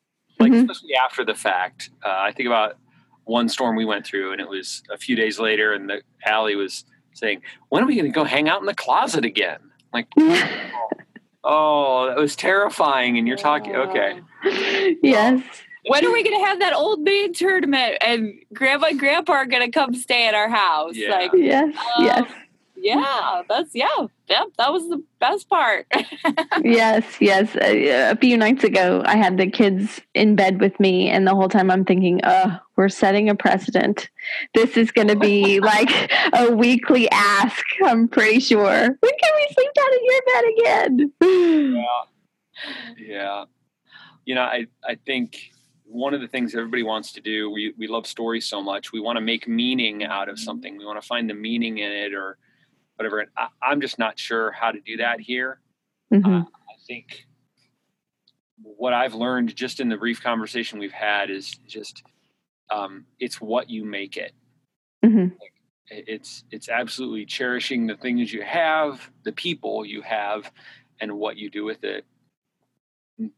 like 0.42 0.52
mm-hmm. 0.52 0.70
especially 0.70 0.94
after 0.94 1.24
the 1.24 1.34
fact. 1.34 1.90
Uh, 2.04 2.08
I 2.10 2.32
think 2.32 2.46
about 2.46 2.76
one 3.24 3.48
storm 3.48 3.76
we 3.76 3.84
went 3.84 4.04
through, 4.06 4.32
and 4.32 4.40
it 4.40 4.48
was 4.48 4.82
a 4.90 4.98
few 4.98 5.16
days 5.16 5.38
later, 5.38 5.72
and 5.72 5.88
the 5.88 6.02
alley 6.24 6.56
was 6.56 6.84
saying, 7.12 7.42
"When 7.68 7.82
are 7.82 7.86
we 7.86 7.94
going 7.94 8.06
to 8.06 8.12
go 8.12 8.24
hang 8.24 8.48
out 8.48 8.60
in 8.60 8.66
the 8.66 8.74
closet 8.74 9.24
again?" 9.24 9.58
Like, 9.92 10.08
oh, 10.18 10.52
oh, 11.44 12.06
that 12.08 12.16
was 12.16 12.36
terrifying. 12.36 13.18
And 13.18 13.28
you're 13.28 13.36
talking, 13.36 13.76
okay, 13.76 14.20
yes. 15.02 15.42
When 15.84 16.06
are 16.06 16.12
we 16.12 16.22
going 16.22 16.40
to 16.40 16.46
have 16.46 16.60
that 16.60 16.74
old 16.74 17.00
man 17.00 17.32
tournament? 17.32 17.98
And 18.00 18.34
grandma 18.54 18.88
and 18.88 19.00
grandpa 19.00 19.32
are 19.32 19.46
going 19.46 19.64
to 19.64 19.70
come 19.70 19.94
stay 19.94 20.28
at 20.28 20.34
our 20.34 20.48
house. 20.48 20.94
Yeah. 20.94 21.10
Like, 21.10 21.32
yes, 21.34 21.76
um, 21.98 22.04
yes 22.04 22.32
yeah, 22.82 23.42
that's 23.48 23.74
yeah, 23.74 23.86
yeah. 24.28 24.44
That 24.58 24.72
was 24.72 24.88
the 24.88 25.02
best 25.20 25.48
part. 25.48 25.86
yes, 26.62 27.04
yes. 27.20 27.54
Uh, 27.54 27.60
a, 27.64 28.10
a, 28.10 28.16
few 28.16 28.36
nights 28.36 28.64
ago, 28.64 29.02
I 29.04 29.16
had 29.16 29.38
the 29.38 29.48
kids 29.48 30.00
in 30.14 30.34
bed 30.34 30.60
with 30.60 30.78
me, 30.80 31.08
and 31.08 31.26
the 31.26 31.34
whole 31.34 31.48
time 31.48 31.70
I'm 31.70 31.84
thinking, 31.84 32.20
"Oh, 32.24 32.58
we're 32.76 32.88
setting 32.88 33.28
a 33.28 33.36
precedent. 33.36 34.10
This 34.54 34.76
is 34.76 34.90
going 34.90 35.08
to 35.08 35.16
be 35.16 35.60
like 35.72 36.12
a 36.32 36.50
weekly 36.50 37.08
ask." 37.10 37.64
I'm 37.84 38.08
pretty 38.08 38.40
sure. 38.40 38.66
When 38.66 38.96
can 39.00 39.32
we 39.36 39.54
sleep 39.54 39.70
down 39.74 39.92
in 39.92 40.04
your 40.04 40.22
bed 40.26 40.44
again? 40.58 41.12
yeah, 41.76 42.96
yeah. 42.98 43.44
You 44.24 44.34
know, 44.34 44.42
I 44.42 44.66
I 44.86 44.96
think 45.06 45.52
one 45.84 46.14
of 46.14 46.20
the 46.20 46.28
things 46.28 46.54
everybody 46.54 46.82
wants 46.82 47.12
to 47.12 47.20
do 47.20 47.50
we, 47.50 47.74
we 47.76 47.86
love 47.86 48.06
stories 48.06 48.46
so 48.46 48.62
much 48.62 48.92
we 48.92 49.00
want 49.00 49.16
to 49.16 49.20
make 49.20 49.46
meaning 49.46 50.02
out 50.02 50.30
of 50.30 50.36
mm-hmm. 50.36 50.44
something 50.44 50.78
we 50.78 50.86
want 50.86 50.98
to 50.98 51.06
find 51.06 51.28
the 51.28 51.34
meaning 51.34 51.76
in 51.76 51.92
it 51.92 52.14
or 52.14 52.38
whatever. 52.96 53.26
I, 53.36 53.72
am 53.72 53.80
just 53.80 53.98
not 53.98 54.18
sure 54.18 54.52
how 54.52 54.70
to 54.70 54.80
do 54.80 54.98
that 54.98 55.20
here. 55.20 55.60
Mm-hmm. 56.12 56.30
Uh, 56.30 56.40
I 56.40 56.76
think 56.86 57.26
what 58.62 58.92
I've 58.92 59.14
learned 59.14 59.54
just 59.56 59.80
in 59.80 59.88
the 59.88 59.96
brief 59.96 60.22
conversation 60.22 60.78
we've 60.78 60.92
had 60.92 61.30
is 61.30 61.50
just 61.66 62.02
um, 62.70 63.06
it's 63.18 63.40
what 63.40 63.70
you 63.70 63.84
make 63.84 64.16
it. 64.16 64.32
Mm-hmm. 65.04 65.34
Like, 65.40 65.52
it's 65.90 66.44
it's 66.50 66.68
absolutely 66.68 67.26
cherishing 67.26 67.86
the 67.86 67.96
things 67.96 68.32
you 68.32 68.42
have, 68.42 69.10
the 69.24 69.32
people 69.32 69.84
you 69.84 70.00
have, 70.02 70.50
and 71.00 71.18
what 71.18 71.36
you 71.36 71.50
do 71.50 71.64
with 71.64 71.84
it, 71.84 72.04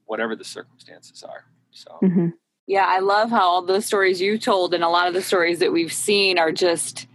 whatever 0.05 0.37
the 0.37 0.45
circumstances 0.45 1.23
are. 1.23 1.45
So. 1.71 1.99
Mm-hmm. 2.03 2.29
Yeah, 2.67 2.87
I 2.87 3.01
love 3.01 3.31
how 3.31 3.41
all 3.41 3.63
the 3.63 3.83
stories 3.83 4.21
you 4.21 4.39
told 4.39 4.73
and 4.73 4.83
a 4.83 4.89
lot 4.89 5.07
of 5.07 5.15
the 5.15 5.23
stories 5.23 5.59
that 5.59 5.73
we've 5.73 5.93
seen 5.93 6.39
are 6.39 6.53
just, 6.53 7.07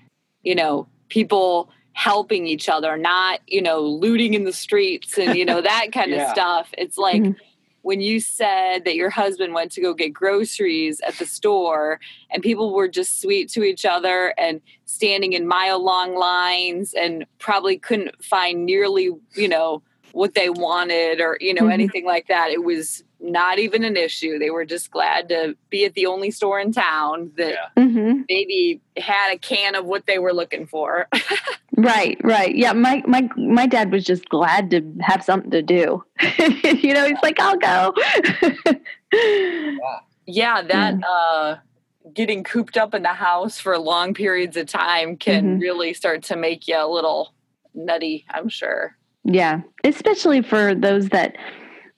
you 0.44 0.54
know, 0.54 0.88
people 1.08 1.72
helping 1.94 2.48
each 2.48 2.70
other, 2.70 2.98
not, 2.98 3.40
you 3.48 3.62
know, 3.62 3.82
looting 3.82 4.34
in 4.34 4.44
the 4.44 4.54
streets 4.54 5.18
and, 5.18 5.38
you 5.38 5.46
know, 5.46 5.62
that 5.62 5.88
kind 5.94 6.12
yeah. 6.12 6.26
of 6.26 6.30
stuff. 6.32 6.70
It's 6.78 6.98
like 6.98 7.22
mm-hmm. 7.22 7.40
when 7.82 8.02
you 8.02 8.20
said 8.20 8.86
that 8.86 8.96
your 8.96 9.10
husband 9.10 9.54
went 9.54 9.72
to 9.74 9.82
go 9.82 9.94
get 9.94 10.14
groceries 10.14 11.02
at 11.02 11.16
the 11.16 11.26
store 11.26 12.00
and 12.32 12.42
people 12.42 12.74
were 12.74 12.88
just 12.88 13.22
sweet 13.22 13.50
to 13.50 13.64
each 13.64 13.86
other 13.86 14.34
and 14.38 14.62
standing 14.86 15.34
in 15.34 15.48
mile 15.48 15.84
long 15.84 16.16
lines 16.16 16.94
and 16.94 17.26
probably 17.38 17.78
couldn't 17.78 18.24
find 18.24 18.66
nearly, 18.66 19.12
you 19.36 19.48
know, 19.48 19.82
what 20.14 20.34
they 20.34 20.50
wanted 20.50 21.22
or, 21.22 21.38
you 21.40 21.54
know, 21.54 21.64
mm-hmm. 21.64 21.72
anything 21.72 22.06
like 22.06 22.28
that. 22.28 22.52
It 22.52 22.64
was 22.64 23.04
not 23.20 23.60
even 23.60 23.84
an 23.84 23.98
issue. 23.98 24.40
They 24.40 24.50
were 24.50 24.66
just 24.66 24.92
glad 24.92 25.30
to 25.30 25.56
be 25.70 25.86
at 25.86 25.94
the 25.94 26.06
only 26.06 26.32
store 26.32 26.60
in 26.60 26.72
town 26.72 27.32
that 27.38 27.54
yeah. 27.54 27.84
mm-hmm. 27.84 28.22
maybe 28.30 28.82
had 28.98 29.34
a 29.34 29.38
can 29.38 29.76
of 29.76 29.86
what 29.86 30.06
they 30.06 30.20
were 30.20 30.34
looking 30.34 30.66
for. 30.66 31.08
right, 31.78 32.18
right. 32.24 32.56
Yeah, 32.56 32.74
my 32.74 33.04
my 33.08 33.30
my 33.36 33.66
dad 33.66 33.92
was 33.92 34.06
just 34.06 34.28
glad 34.30 34.72
to 34.72 34.82
have 35.02 35.24
something 35.24 35.52
to 35.52 35.62
do. 35.62 36.04
you 36.62 36.94
know, 36.94 37.06
he's 37.06 37.18
like, 37.22 37.40
"I'll 37.40 37.58
go." 37.58 37.94
yeah. 39.12 40.00
yeah, 40.26 40.62
that 40.62 40.96
mm. 40.96 41.02
uh 41.06 41.58
getting 42.14 42.44
cooped 42.44 42.78
up 42.78 42.94
in 42.94 43.04
the 43.04 43.10
house 43.10 43.60
for 43.60 43.78
long 43.78 44.14
periods 44.14 44.58
of 44.58 44.68
time 44.68 45.18
can 45.18 45.44
mm-hmm. 45.44 45.60
really 45.60 45.94
start 45.94 46.24
to 46.24 46.36
make 46.36 46.68
you 46.68 46.78
a 46.78 46.88
little 46.88 47.34
nutty, 47.74 48.26
I'm 48.30 48.50
sure. 48.50 48.96
Yeah, 49.24 49.62
especially 49.84 50.42
for 50.42 50.74
those 50.74 51.10
that 51.10 51.36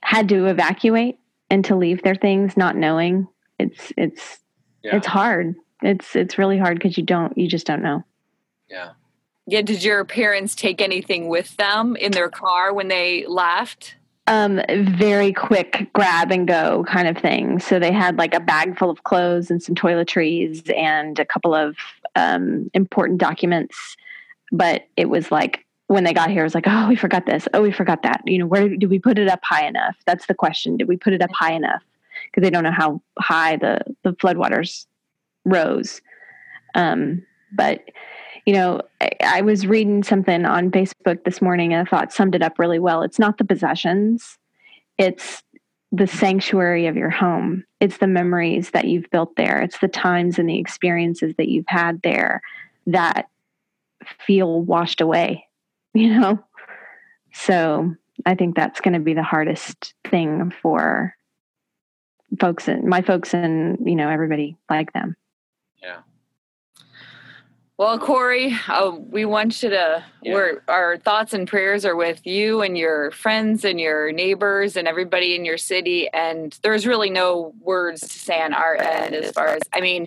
had 0.01 0.29
to 0.29 0.47
evacuate 0.47 1.19
and 1.49 1.63
to 1.65 1.75
leave 1.75 2.01
their 2.01 2.15
things 2.15 2.57
not 2.57 2.75
knowing. 2.75 3.27
It's 3.59 3.93
it's 3.97 4.39
yeah. 4.83 4.95
it's 4.95 5.07
hard. 5.07 5.55
It's 5.81 6.15
it's 6.15 6.37
really 6.37 6.57
hard 6.57 6.77
because 6.77 6.97
you 6.97 7.03
don't 7.03 7.37
you 7.37 7.47
just 7.47 7.67
don't 7.67 7.83
know. 7.83 8.03
Yeah. 8.69 8.91
Yeah 9.45 9.61
did 9.61 9.83
your 9.83 10.05
parents 10.05 10.55
take 10.55 10.81
anything 10.81 11.27
with 11.27 11.55
them 11.57 11.95
in 11.95 12.11
their 12.11 12.29
car 12.29 12.73
when 12.73 12.87
they 12.87 13.25
left? 13.27 13.95
Um 14.27 14.61
very 14.69 15.33
quick 15.33 15.89
grab 15.93 16.31
and 16.31 16.47
go 16.47 16.85
kind 16.87 17.07
of 17.07 17.17
thing. 17.17 17.59
So 17.59 17.79
they 17.79 17.91
had 17.91 18.17
like 18.17 18.33
a 18.33 18.39
bag 18.39 18.77
full 18.77 18.89
of 18.89 19.03
clothes 19.03 19.51
and 19.51 19.61
some 19.61 19.75
toiletries 19.75 20.73
and 20.75 21.19
a 21.19 21.25
couple 21.25 21.53
of 21.53 21.75
um 22.15 22.71
important 22.73 23.19
documents. 23.19 23.97
But 24.51 24.87
it 24.97 25.09
was 25.09 25.31
like 25.31 25.65
when 25.91 26.05
they 26.05 26.13
got 26.13 26.31
here, 26.31 26.41
it 26.41 26.45
was 26.45 26.55
like, 26.55 26.67
oh, 26.67 26.87
we 26.87 26.95
forgot 26.95 27.25
this. 27.25 27.49
Oh, 27.53 27.61
we 27.61 27.71
forgot 27.71 28.03
that. 28.03 28.21
You 28.25 28.37
know, 28.37 28.45
where 28.45 28.69
did 28.69 28.89
we 28.89 28.97
put 28.97 29.19
it 29.19 29.27
up 29.27 29.41
high 29.43 29.67
enough? 29.67 29.97
That's 30.05 30.25
the 30.25 30.33
question. 30.33 30.77
Did 30.77 30.87
we 30.87 30.95
put 30.95 31.11
it 31.11 31.21
up 31.21 31.31
high 31.33 31.51
enough? 31.51 31.83
Because 32.25 32.43
they 32.43 32.49
don't 32.49 32.63
know 32.63 32.71
how 32.71 33.01
high 33.19 33.57
the 33.57 33.81
the 34.03 34.13
floodwaters 34.13 34.85
rose. 35.43 36.01
Um, 36.75 37.25
but 37.51 37.83
you 38.45 38.53
know, 38.53 38.81
I, 39.01 39.09
I 39.21 39.41
was 39.41 39.67
reading 39.67 40.01
something 40.01 40.45
on 40.45 40.71
Facebook 40.71 41.25
this 41.25 41.41
morning, 41.41 41.73
and 41.73 41.85
I 41.85 41.89
thought 41.89 42.13
summed 42.13 42.35
it 42.35 42.41
up 42.41 42.57
really 42.57 42.79
well. 42.79 43.03
It's 43.03 43.19
not 43.19 43.37
the 43.37 43.43
possessions; 43.43 44.37
it's 44.97 45.43
the 45.91 46.07
sanctuary 46.07 46.87
of 46.87 46.95
your 46.95 47.09
home. 47.09 47.65
It's 47.81 47.97
the 47.97 48.07
memories 48.07 48.69
that 48.69 48.85
you've 48.85 49.09
built 49.09 49.35
there. 49.35 49.61
It's 49.61 49.79
the 49.79 49.89
times 49.89 50.39
and 50.39 50.47
the 50.47 50.57
experiences 50.57 51.35
that 51.37 51.49
you've 51.49 51.67
had 51.67 52.01
there 52.01 52.41
that 52.87 53.27
feel 54.25 54.61
washed 54.61 55.01
away 55.01 55.47
you 55.93 56.19
know? 56.19 56.39
So 57.33 57.95
I 58.25 58.35
think 58.35 58.55
that's 58.55 58.81
going 58.81 58.93
to 58.93 58.99
be 58.99 59.13
the 59.13 59.23
hardest 59.23 59.93
thing 60.09 60.53
for 60.61 61.15
folks 62.39 62.67
and 62.67 62.85
my 62.85 63.01
folks 63.01 63.33
and, 63.33 63.77
you 63.85 63.95
know, 63.95 64.09
everybody 64.09 64.57
like 64.69 64.93
them. 64.93 65.15
Yeah. 65.81 65.99
Well, 67.77 67.97
Cory, 67.97 68.55
uh, 68.67 68.91
we 68.95 69.25
want 69.25 69.63
you 69.63 69.71
to. 69.71 70.05
Yeah. 70.21 70.33
We're, 70.33 70.61
our 70.67 70.97
thoughts 70.97 71.33
and 71.33 71.47
prayers 71.47 71.83
are 71.83 71.95
with 71.95 72.27
you 72.27 72.61
and 72.61 72.77
your 72.77 73.09
friends 73.09 73.65
and 73.65 73.81
your 73.81 74.11
neighbors 74.11 74.77
and 74.77 74.87
everybody 74.87 75.35
in 75.35 75.45
your 75.45 75.57
city. 75.57 76.07
And 76.13 76.57
there's 76.61 76.85
really 76.85 77.09
no 77.09 77.55
words 77.59 78.01
to 78.01 78.19
say 78.19 78.39
on 78.39 78.53
our 78.53 78.75
end 78.75 79.15
as 79.15 79.31
far 79.31 79.47
as 79.47 79.63
I 79.73 79.81
mean, 79.81 80.05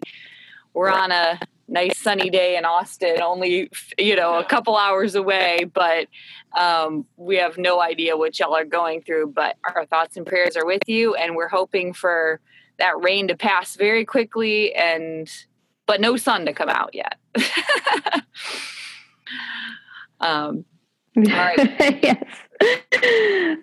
we're 0.72 0.88
on 0.88 1.10
a 1.10 1.40
nice 1.68 1.98
sunny 1.98 2.30
day 2.30 2.56
in 2.56 2.64
Austin, 2.64 3.20
only 3.22 3.70
you 3.98 4.16
know 4.16 4.38
a 4.38 4.44
couple 4.44 4.76
hours 4.76 5.14
away, 5.14 5.64
but 5.72 6.08
um, 6.56 7.06
we 7.16 7.36
have 7.36 7.58
no 7.58 7.80
idea 7.80 8.16
what 8.16 8.38
y'all 8.38 8.54
are 8.54 8.64
going 8.64 9.02
through. 9.02 9.28
But 9.28 9.56
our 9.64 9.86
thoughts 9.86 10.16
and 10.16 10.26
prayers 10.26 10.56
are 10.56 10.66
with 10.66 10.88
you, 10.88 11.14
and 11.14 11.36
we're 11.36 11.48
hoping 11.48 11.92
for 11.92 12.40
that 12.78 13.00
rain 13.02 13.28
to 13.28 13.36
pass 13.36 13.76
very 13.76 14.04
quickly, 14.04 14.74
and 14.74 15.30
but 15.86 16.00
no 16.00 16.16
sun 16.16 16.46
to 16.46 16.52
come 16.52 16.68
out 16.68 16.94
yet. 16.94 17.18
um, 20.20 20.64
all 21.16 21.22
right. 21.24 21.58
yes. 22.02 22.24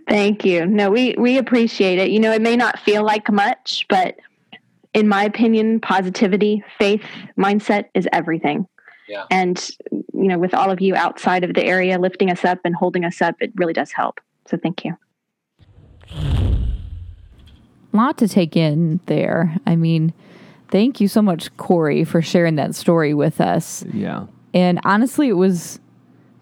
Thank 0.08 0.46
you. 0.46 0.66
No, 0.66 0.90
we 0.90 1.16
we 1.18 1.38
appreciate 1.38 1.98
it. 1.98 2.10
You 2.12 2.20
know, 2.20 2.32
it 2.32 2.42
may 2.42 2.56
not 2.56 2.80
feel 2.80 3.04
like 3.04 3.32
much, 3.32 3.86
but 3.90 4.18
in 4.93 5.08
my 5.08 5.23
opinion, 5.23 5.80
positivity, 5.80 6.63
faith, 6.77 7.04
mindset 7.38 7.86
is 7.93 8.08
everything. 8.12 8.67
Yeah. 9.08 9.25
And, 9.30 9.69
you 9.91 10.27
know, 10.27 10.38
with 10.38 10.54
all 10.54 10.71
of 10.71 10.80
you 10.80 10.95
outside 10.95 11.43
of 11.43 11.54
the 11.54 11.63
area 11.63 11.99
lifting 11.99 12.30
us 12.32 12.45
up 12.45 12.60
and 12.63 12.75
holding 12.75 13.04
us 13.04 13.21
up, 13.21 13.36
it 13.41 13.51
really 13.56 13.73
does 13.73 13.91
help. 13.91 14.21
So 14.45 14.58
thank 14.58 14.86
you. 14.86 14.97
A 17.93 17.97
lot 17.97 18.17
to 18.19 18.27
take 18.27 18.56
in 18.56 19.01
there. 19.08 19.58
I 19.65 19.75
mean, 19.75 20.13
thank 20.69 21.01
you 21.01 21.10
so 21.10 21.21
much, 21.21 21.56
Cory, 21.58 22.06
for 22.06 22.21
sharing 22.21 22.56
that 22.56 22.73
story 22.73 23.13
with 23.13 23.41
us. 23.41 23.84
Yeah. 23.93 24.27
And 24.54 24.80
honestly, 24.86 25.27
it 25.27 25.34
was 25.34 25.80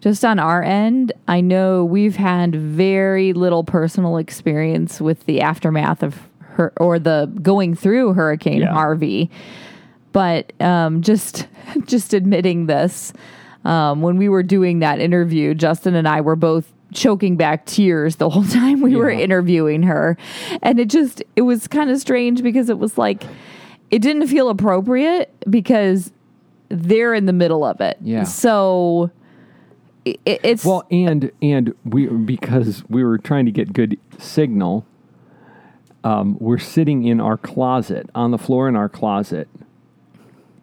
just 0.00 0.24
on 0.24 0.38
our 0.38 0.62
end. 0.62 1.12
I 1.28 1.40
know 1.40 1.84
we've 1.84 2.16
had 2.16 2.54
very 2.54 3.32
little 3.32 3.64
personal 3.64 4.16
experience 4.16 5.00
with 5.00 5.26
the 5.26 5.40
aftermath 5.40 6.02
of 6.02 6.29
her 6.60 6.72
or 6.76 6.98
the 6.98 7.32
going 7.42 7.74
through 7.74 8.12
Hurricane 8.12 8.60
yeah. 8.60 8.72
Harvey. 8.72 9.30
But 10.12 10.52
um, 10.60 11.02
just 11.02 11.48
just 11.86 12.14
admitting 12.14 12.66
this, 12.66 13.12
um, 13.64 14.02
when 14.02 14.16
we 14.16 14.28
were 14.28 14.42
doing 14.42 14.78
that 14.80 15.00
interview, 15.00 15.54
Justin 15.54 15.94
and 15.94 16.06
I 16.06 16.20
were 16.20 16.36
both 16.36 16.72
choking 16.92 17.36
back 17.36 17.66
tears 17.66 18.16
the 18.16 18.28
whole 18.28 18.44
time 18.58 18.80
we 18.80 18.92
yeah. 18.92 18.98
were 18.98 19.10
interviewing 19.10 19.82
her, 19.84 20.16
and 20.62 20.78
it 20.78 20.88
just 20.88 21.22
it 21.36 21.42
was 21.42 21.66
kind 21.66 21.90
of 21.90 21.98
strange 21.98 22.42
because 22.42 22.68
it 22.68 22.78
was 22.78 22.96
like 22.98 23.24
it 23.90 24.00
didn't 24.00 24.28
feel 24.28 24.48
appropriate 24.48 25.32
because 25.48 26.12
they're 26.68 27.14
in 27.14 27.26
the 27.26 27.32
middle 27.32 27.64
of 27.64 27.80
it. 27.80 27.98
Yeah. 28.00 28.24
So 28.24 29.10
it's 30.04 30.64
well, 30.64 30.84
and 30.90 31.30
and 31.42 31.74
we 31.84 32.06
because 32.06 32.82
we 32.88 33.04
were 33.04 33.18
trying 33.18 33.46
to 33.46 33.52
get 33.52 33.72
good 33.72 33.98
signal 34.18 34.86
um, 36.04 36.36
we're 36.40 36.58
sitting 36.58 37.04
in 37.04 37.20
our 37.20 37.36
closet, 37.36 38.08
on 38.14 38.30
the 38.30 38.38
floor 38.38 38.68
in 38.68 38.76
our 38.76 38.88
closet 38.88 39.48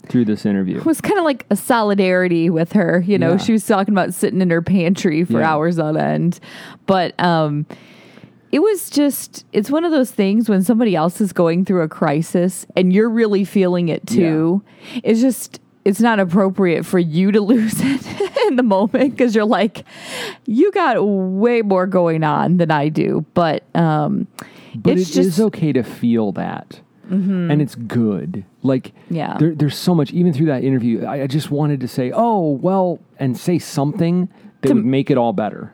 through 0.08 0.26
this 0.26 0.46
interview. 0.46 0.78
It 0.78 0.86
was 0.86 1.02
kind 1.02 1.18
of 1.18 1.26
like 1.26 1.46
a 1.50 1.56
solidarity 1.56 2.50
with 2.50 2.74
her. 2.74 3.04
You 3.06 3.18
know, 3.18 3.32
yeah. 3.32 3.38
she 3.38 3.52
was 3.52 3.66
talking 3.66 3.94
about 3.94 4.14
sitting 4.14 4.42
in 4.42 4.50
her 4.50 4.62
pantry 4.62 5.24
for 5.24 5.40
yeah. 5.40 5.52
hours 5.52 5.80
on 5.80 5.98
end. 5.98 6.40
But 6.86 7.20
um, 7.20 7.66
it 8.52 8.60
was 8.60 8.90
just, 8.90 9.46
it's 9.54 9.70
one 9.70 9.86
of 9.86 9.92
those 9.92 10.12
things 10.12 10.50
when 10.50 10.64
somebody 10.64 10.96
else 10.96 11.20
is 11.22 11.34
going 11.34 11.66
through 11.66 11.82
a 11.82 11.88
crisis 11.88 12.66
and 12.76 12.94
you're 12.94 13.10
really 13.10 13.44
feeling 13.44 13.90
it 13.90 14.06
too. 14.08 14.64
Yeah. 14.94 15.00
It's 15.04 15.22
just, 15.22 15.60
it's 15.84 16.00
not 16.00 16.20
appropriate 16.20 16.86
for 16.86 17.00
you 17.00 17.32
to 17.32 17.42
lose 17.42 17.76
it 17.78 18.32
in 18.48 18.56
the 18.56 18.64
moment 18.64 19.12
because 19.12 19.36
you're 19.36 19.46
like, 19.46 19.84
you 20.46 20.72
got 20.72 20.98
way 21.06 21.62
more 21.62 21.88
going 21.88 22.24
on 22.24 22.58
than 22.58 22.72
I 22.72 22.90
do. 22.90 23.26
But, 23.34 23.64
um, 23.76 24.28
but 24.84 24.98
it's 24.98 25.12
it 25.12 25.14
just, 25.14 25.28
is 25.28 25.42
okay 25.42 25.74
to 25.74 25.84
feel 25.84 26.32
that. 26.34 26.82
Mm-hmm. 27.10 27.52
And 27.52 27.62
it's 27.62 27.76
good. 27.76 28.44
Like, 28.64 28.94
yeah. 29.10 29.38
There, 29.38 29.56
there's 29.56 29.78
so 29.78 29.96
much, 29.96 30.12
even 30.12 30.34
through 30.34 30.48
that 30.48 30.64
interview, 30.64 31.06
I, 31.06 31.24
I, 31.24 31.28
just 31.28 31.50
wanted 31.50 31.80
to 31.80 31.88
say, 31.88 32.12
oh, 32.14 32.52
well, 32.52 33.00
and 33.18 33.38
say 33.38 33.60
something 33.60 34.28
that 34.62 34.68
to, 34.68 34.74
would 34.74 34.86
make 34.86 35.10
it 35.10 35.18
all 35.18 35.32
better. 35.32 35.74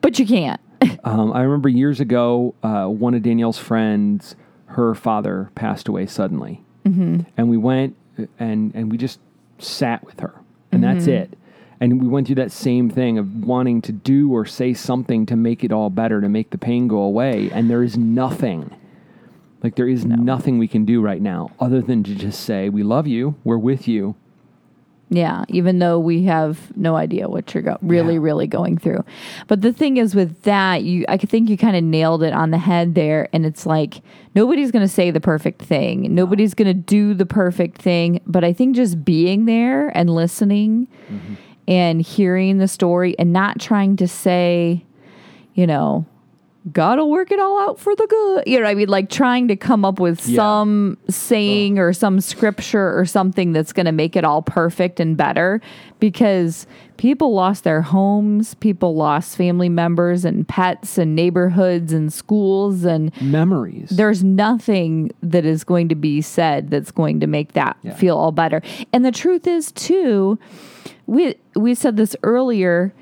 But 0.00 0.20
you 0.20 0.26
can't. 0.26 0.60
um, 1.04 1.32
I 1.32 1.42
remember 1.42 1.68
years 1.68 1.98
ago, 1.98 2.54
uh, 2.62 2.86
one 2.86 3.14
of 3.14 3.22
Danielle's 3.22 3.58
friends, 3.58 4.36
her 4.66 4.94
father 4.94 5.50
passed 5.56 5.88
away 5.88 6.06
suddenly. 6.06 6.62
Mm-hmm. 6.86 7.22
And 7.36 7.50
we 7.50 7.56
went 7.56 7.96
uh, 8.18 8.26
and, 8.38 8.72
and 8.74 8.90
we 8.90 8.98
just 8.98 9.18
sat 9.58 10.04
with 10.04 10.20
her. 10.20 10.34
And 10.70 10.84
mm-hmm. 10.84 10.94
that's 10.94 11.08
it. 11.08 11.36
And 11.80 12.00
we 12.00 12.08
went 12.08 12.26
through 12.26 12.36
that 12.36 12.52
same 12.52 12.90
thing 12.90 13.18
of 13.18 13.44
wanting 13.44 13.80
to 13.82 13.92
do 13.92 14.32
or 14.32 14.44
say 14.44 14.74
something 14.74 15.26
to 15.26 15.36
make 15.36 15.62
it 15.62 15.70
all 15.72 15.90
better, 15.90 16.20
to 16.20 16.28
make 16.28 16.50
the 16.50 16.58
pain 16.58 16.88
go 16.88 16.98
away. 16.98 17.50
And 17.52 17.70
there 17.70 17.82
is 17.84 17.96
nothing. 17.96 18.74
Like, 19.62 19.76
there 19.76 19.88
is 19.88 20.04
no. 20.04 20.16
nothing 20.16 20.58
we 20.58 20.68
can 20.68 20.84
do 20.84 21.00
right 21.00 21.20
now 21.22 21.50
other 21.60 21.80
than 21.80 22.02
to 22.04 22.14
just 22.14 22.40
say, 22.40 22.68
We 22.68 22.82
love 22.82 23.06
you, 23.06 23.34
we're 23.44 23.58
with 23.58 23.88
you, 23.88 24.14
Yeah, 25.10 25.44
even 25.48 25.78
though 25.78 25.98
we 25.98 26.24
have 26.24 26.76
no 26.76 26.94
idea 26.94 27.28
what 27.28 27.54
you're 27.54 27.62
go- 27.62 27.78
really, 27.80 28.14
Yeah. 28.14 28.20
really 28.20 28.46
going 28.46 28.76
through. 28.78 29.04
But 29.46 29.62
the 29.62 29.72
thing 29.72 29.96
is 29.96 30.14
with 30.14 30.42
that, 30.42 30.84
you 30.84 31.04
I 31.08 31.16
think 31.16 31.48
you 31.48 31.56
kind 31.56 31.76
of 31.76 31.82
nailed 31.82 32.22
it 32.22 32.32
on 32.32 32.50
the 32.50 32.58
head 32.58 32.94
there. 32.94 33.28
And 33.32 33.44
it's 33.46 33.66
like 33.66 34.02
nobody's 34.34 34.70
going 34.70 34.84
to 34.84 34.92
say 34.92 35.10
the 35.10 35.20
perfect 35.20 35.62
thing. 35.62 36.14
Nobody's 36.14 36.54
going 36.54 36.68
to 36.68 36.74
do 36.74 37.14
the 37.14 37.26
perfect 37.26 37.80
thing. 37.82 38.20
But 38.26 38.44
I 38.44 38.52
think 38.52 38.76
just 38.76 39.04
being 39.04 39.46
there 39.46 39.88
and 39.96 40.10
listening 40.10 40.86
mm-hmm. 41.10 41.34
And 41.68 42.02
hearing 42.02 42.58
the 42.58 42.66
story 42.66 43.16
and 43.18 43.32
not 43.32 43.60
trying 43.60 43.94
to 43.96 44.08
say, 44.08 44.84
you 45.54 45.66
know, 45.66 46.04
God 46.72 46.98
will 46.98 47.10
work 47.10 47.30
it 47.30 47.38
all 47.40 47.58
out 47.60 47.78
for 47.78 47.94
the 47.96 48.06
good. 48.06 48.44
You 48.46 48.60
know, 48.60 48.66
I 48.66 48.74
mean, 48.74 48.88
like 48.88 49.08
trying 49.08 49.48
to 49.48 49.56
come 49.56 49.84
up 49.86 50.00
with 50.00 50.26
Yeah. 50.28 50.36
some 50.36 50.98
saying 51.08 51.78
or 51.78 51.92
some 51.94 52.20
scripture 52.20 52.98
or 52.98 53.06
something 53.06 53.52
that's 53.52 53.72
going 53.72 53.86
to 53.86 53.92
make 53.92 54.16
it 54.16 54.24
all 54.24 54.42
perfect 54.42 54.98
and 55.00 55.16
better 55.16 55.60
because 56.00 56.66
people 56.98 57.32
lost 57.32 57.64
their 57.64 57.80
homes, 57.80 58.54
people 58.54 58.94
lost 58.96 59.36
family 59.36 59.68
members 59.70 60.24
and 60.26 60.46
pets 60.46 60.98
and 60.98 61.14
neighborhoods 61.14 61.92
and 61.92 62.12
schools 62.12 62.84
and 62.84 63.12
Memories. 63.22 63.88
there's 63.90 64.22
nothing 64.22 65.10
that 65.22 65.46
is 65.46 65.64
going 65.64 65.88
to 65.88 65.94
be 65.94 66.20
said 66.20 66.70
that's 66.70 66.90
going 66.90 67.20
to 67.20 67.26
make 67.26 67.52
that 67.52 67.76
Yeah. 67.82 67.94
feel 67.94 68.18
all 68.18 68.32
better. 68.32 68.60
And 68.92 69.04
the 69.06 69.12
truth 69.12 69.46
is 69.46 69.72
too, 69.72 70.38
we 71.08 71.34
we 71.56 71.74
said 71.74 71.96
this 71.96 72.14
earlier, 72.22 72.92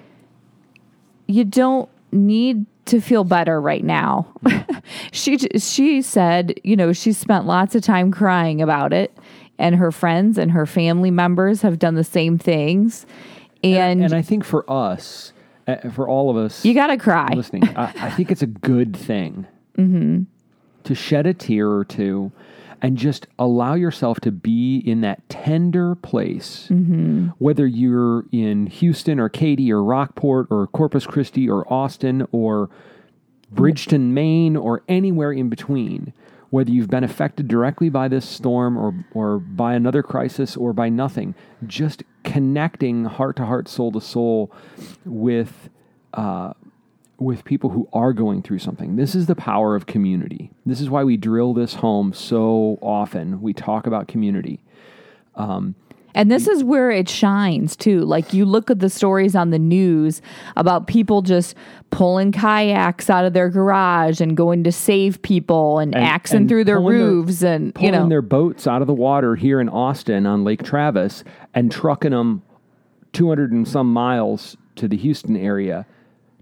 you 1.27 1.45
don't 1.45 1.91
need 2.13 2.65
to 2.87 3.01
feel 3.01 3.25
better 3.25 3.61
right 3.61 3.85
now. 3.85 4.33
she 5.13 5.37
she 5.39 6.01
said, 6.01 6.59
you 6.63 6.77
know, 6.77 6.93
she 6.93 7.13
spent 7.13 7.47
lots 7.47 7.75
of 7.75 7.83
time 7.83 8.13
crying 8.13 8.63
about 8.63 8.93
it 8.93 9.15
and 9.59 9.75
her 9.75 9.91
friends 9.91 10.39
and 10.39 10.53
her 10.53 10.67
family 10.67 11.11
members 11.11 11.63
have 11.63 11.79
done 11.79 11.97
the 11.97 12.05
same 12.05 12.39
things. 12.39 13.07
And, 13.65 14.05
and 14.05 14.15
I 14.15 14.23
think 14.23 14.45
for 14.45 14.71
us, 14.71 15.33
uh, 15.67 15.91
for 15.91 16.09
all 16.09 16.31
of 16.31 16.37
us, 16.37 16.65
you 16.65 16.75
got 16.75 16.89
to 16.89 16.97
cry. 16.97 17.33
listening, 17.35 17.65
I, 17.77 17.93
I 17.97 18.11
think 18.11 18.31
it's 18.31 18.43
a 18.43 18.47
good 18.47 18.97
thing 18.97 19.47
to 20.85 20.95
shed 20.95 21.27
a 21.27 21.35
tear 21.35 21.69
or 21.69 21.85
two 21.85 22.31
and 22.83 22.97
just 22.97 23.27
allow 23.39 23.75
yourself 23.75 24.21
to 24.21 24.31
be 24.31 24.79
in 24.79 25.01
that 25.01 25.29
tender 25.29 25.95
place. 25.95 26.69
Whether 27.39 27.67
you're 27.67 28.25
in 28.33 28.67
Houston 28.67 29.19
or 29.19 29.29
Katy 29.29 29.73
or 29.73 29.83
Rockport 29.83 30.49
or 30.51 30.67
Corpus 30.69 31.07
Christi 31.07 31.49
or 31.49 31.71
Austin 31.73 32.27
or 32.33 32.69
Bridgton, 33.51 34.13
Maine, 34.13 34.57
or 34.57 34.83
anywhere 34.89 35.33
in 35.33 35.49
between, 35.49 36.13
whether 36.51 36.71
you've 36.71 36.91
been 36.91 37.05
affected 37.05 37.49
directly 37.49 37.89
by 37.89 38.09
this 38.09 38.29
storm 38.29 38.77
or, 38.77 39.05
or 39.13 39.39
by 39.39 39.75
another 39.75 40.03
crisis 40.03 40.57
or 40.57 40.73
by 40.73 40.89
nothing, 40.89 41.35
just 41.67 42.03
connecting 42.25 43.05
heart 43.05 43.37
to 43.37 43.47
heart, 43.47 43.69
soul 43.69 43.93
to 43.93 44.01
soul 44.01 44.53
with 45.05 45.71
uh, 46.15 46.53
with 47.19 47.45
people 47.45 47.71
who 47.71 47.89
are 47.93 48.13
going 48.13 48.43
through 48.43 48.59
something. 48.59 48.97
This 48.97 49.15
is 49.15 49.27
the 49.27 49.35
power 49.35 49.75
of 49.75 49.87
community. 49.87 50.51
This 50.67 50.81
is 50.81 50.91
why 50.91 51.03
we 51.05 51.17
drill 51.17 51.55
this 51.55 51.75
home 51.75 52.13
so 52.13 52.79
often. 52.83 53.41
We 53.41 53.53
talk 53.55 53.87
about 53.87 54.07
community. 54.09 54.63
Um, 55.35 55.75
and 56.15 56.31
this 56.31 56.47
is 56.49 56.65
where 56.65 56.91
it 56.91 57.09
shines 57.11 57.77
too. 57.77 58.01
Like 58.01 58.33
you 58.33 58.45
look 58.47 58.71
at 58.71 58.81
the 58.81 58.89
stories 58.89 59.35
on 59.37 59.51
the 59.51 59.59
news 59.59 60.23
about 60.57 60.87
people 60.87 61.21
just 61.21 61.55
pulling 61.91 62.33
kayaks 62.33 63.11
out 63.11 63.25
of 63.27 63.35
their 63.35 63.51
garage 63.51 64.21
and 64.21 64.35
going 64.37 64.65
to 64.65 64.73
save 64.73 65.21
people 65.23 65.79
and, 65.79 65.95
And- 65.95 66.05
axing 66.05 66.37
and 66.39 66.49
through 66.49 66.65
their 66.65 66.79
pulling 66.79 66.99
their- 66.99 67.07
roofs 67.07 67.43
and 67.43 67.67
you 67.67 67.73
Pulling 67.73 67.93
know 67.93 68.09
their 68.09 68.23
boats 68.23 68.67
out 68.67 68.81
of 68.81 68.87
the 68.87 68.95
water 68.95 69.37
here 69.37 69.61
in 69.61 69.69
Austin 69.69 70.27
on 70.27 70.43
Lake 70.45 70.63
Travis 70.63 71.23
and 71.55 71.71
trucking 71.71 72.13
them 72.13 72.43
200 73.13 73.53
and 73.53 73.69
some 73.69 73.91
miles 73.93 74.57
to 74.77 74.89
the 74.89 74.97
Houston 74.97 75.37
area 75.37 75.87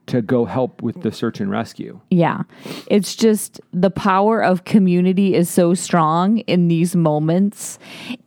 to 0.07 0.21
go 0.21 0.45
help 0.45 0.83
with 0.83 1.03
the 1.03 1.11
search 1.11 1.41
and 1.41 1.51
rescue. 1.51 2.01
Yeah. 2.11 2.43
It's 2.89 3.17
just 3.17 3.61
the 3.73 3.91
power 3.91 4.43
of 4.43 4.65
community 4.65 5.35
is 5.35 5.49
so 5.49 5.75
strong 5.75 6.39
in 6.41 6.69
these 6.69 6.95
moments. 6.95 7.79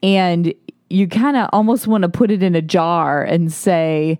And 0.01 0.53
you 0.89 1.07
kind 1.07 1.37
of 1.37 1.49
almost 1.53 1.87
want 1.87 2.03
to 2.03 2.09
put 2.09 2.31
it 2.31 2.41
in 2.41 2.55
a 2.55 2.61
jar 2.61 3.23
and 3.23 3.51
say, 3.51 4.19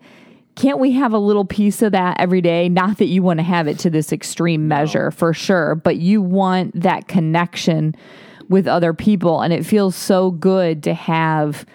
can't 0.56 0.80
we 0.80 0.91
have 0.93 1.13
a 1.13 1.20
little 1.20 1.46
piece 1.46 1.82
of 1.82 1.91
that 1.91 2.20
every 2.20 2.41
day? 2.41 2.67
Not 2.67 2.98
that 2.98 3.06
you 3.06 3.22
want 3.22 3.39
to 3.39 3.43
have 3.43 3.67
it 3.67 3.78
to 3.80 3.89
this 3.89 4.12
extreme 4.12 4.67
measure 4.67 5.12
for 5.12 5.34
sure, 5.34 5.76
but 5.76 5.98
you 5.98 6.22
want 6.22 6.80
that 6.82 7.08
connection 7.08 7.96
with 8.50 8.67
other 8.67 8.93
people. 8.93 9.41
And 9.41 9.54
it 9.54 9.65
feels 9.65 9.96
so 9.96 10.32
good 10.32 10.84
to 10.84 10.93
have 10.93 11.65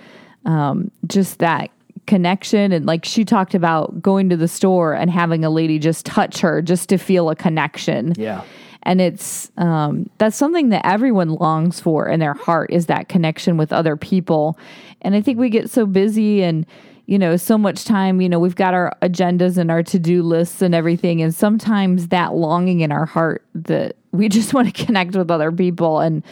um, 0.44 0.90
just 1.06 1.38
that 1.38 1.70
connection. 2.06 2.72
And 2.72 2.86
like 2.86 3.04
she 3.04 3.24
talked 3.24 3.54
about 3.54 4.02
going 4.02 4.28
to 4.28 4.36
the 4.36 4.48
store 4.48 4.94
and 4.94 5.10
having 5.10 5.44
a 5.44 5.50
lady 5.50 5.78
just 5.78 6.06
touch 6.06 6.40
her 6.40 6.62
just 6.62 6.88
to 6.88 6.98
feel 6.98 7.30
a 7.30 7.36
connection. 7.36 8.14
Yeah. 8.16 8.42
And 8.84 9.00
it's 9.00 9.50
um, 9.56 10.10
that's 10.18 10.36
something 10.36 10.70
that 10.70 10.84
everyone 10.84 11.28
longs 11.28 11.80
for 11.80 12.08
in 12.08 12.18
their 12.18 12.34
heart 12.34 12.70
is 12.72 12.86
that 12.86 13.08
connection 13.08 13.56
with 13.56 13.72
other 13.72 13.96
people. 13.96 14.58
And 15.02 15.14
I 15.14 15.20
think 15.20 15.38
we 15.38 15.50
get 15.50 15.70
so 15.70 15.86
busy 15.86 16.42
and 16.42 16.66
you 17.06 17.18
know 17.18 17.36
so 17.36 17.56
much 17.58 17.84
time. 17.84 18.20
You 18.20 18.28
know 18.28 18.38
we've 18.38 18.56
got 18.56 18.74
our 18.74 18.96
agendas 19.02 19.56
and 19.56 19.70
our 19.70 19.82
to 19.84 19.98
do 19.98 20.22
lists 20.22 20.62
and 20.62 20.74
everything, 20.74 21.20
and 21.22 21.34
sometimes 21.34 22.08
that 22.08 22.34
longing 22.34 22.80
in 22.80 22.90
our 22.90 23.06
heart 23.06 23.44
that 23.54 23.96
we 24.12 24.28
just 24.30 24.54
want 24.54 24.74
to 24.74 24.84
connect 24.84 25.14
with 25.14 25.30
other 25.30 25.52
people 25.52 26.00
and 26.00 26.22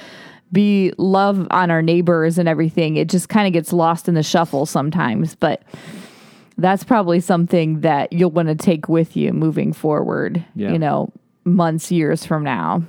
be 0.53 0.93
love 0.99 1.47
on 1.51 1.71
our 1.71 1.83
neighbors 1.83 2.39
and 2.39 2.49
everything. 2.49 2.97
It 2.97 3.09
just 3.09 3.29
kind 3.29 3.47
of 3.47 3.53
gets 3.53 3.73
lost 3.73 4.09
in 4.09 4.15
the 4.15 4.23
shuffle 4.23 4.67
sometimes, 4.67 5.35
but 5.35 5.63
that's 6.59 6.85
probably 6.85 7.21
something 7.21 7.81
that 7.81 8.13
you'll 8.13 8.31
want 8.31 8.49
to 8.49 8.55
take 8.55 8.89
with 8.89 9.17
you 9.17 9.33
moving 9.33 9.73
forward. 9.73 10.45
Yeah. 10.55 10.73
You 10.73 10.79
know, 10.79 11.13
months, 11.45 11.91
years 11.91 12.27
from 12.27 12.43
now. 12.45 12.83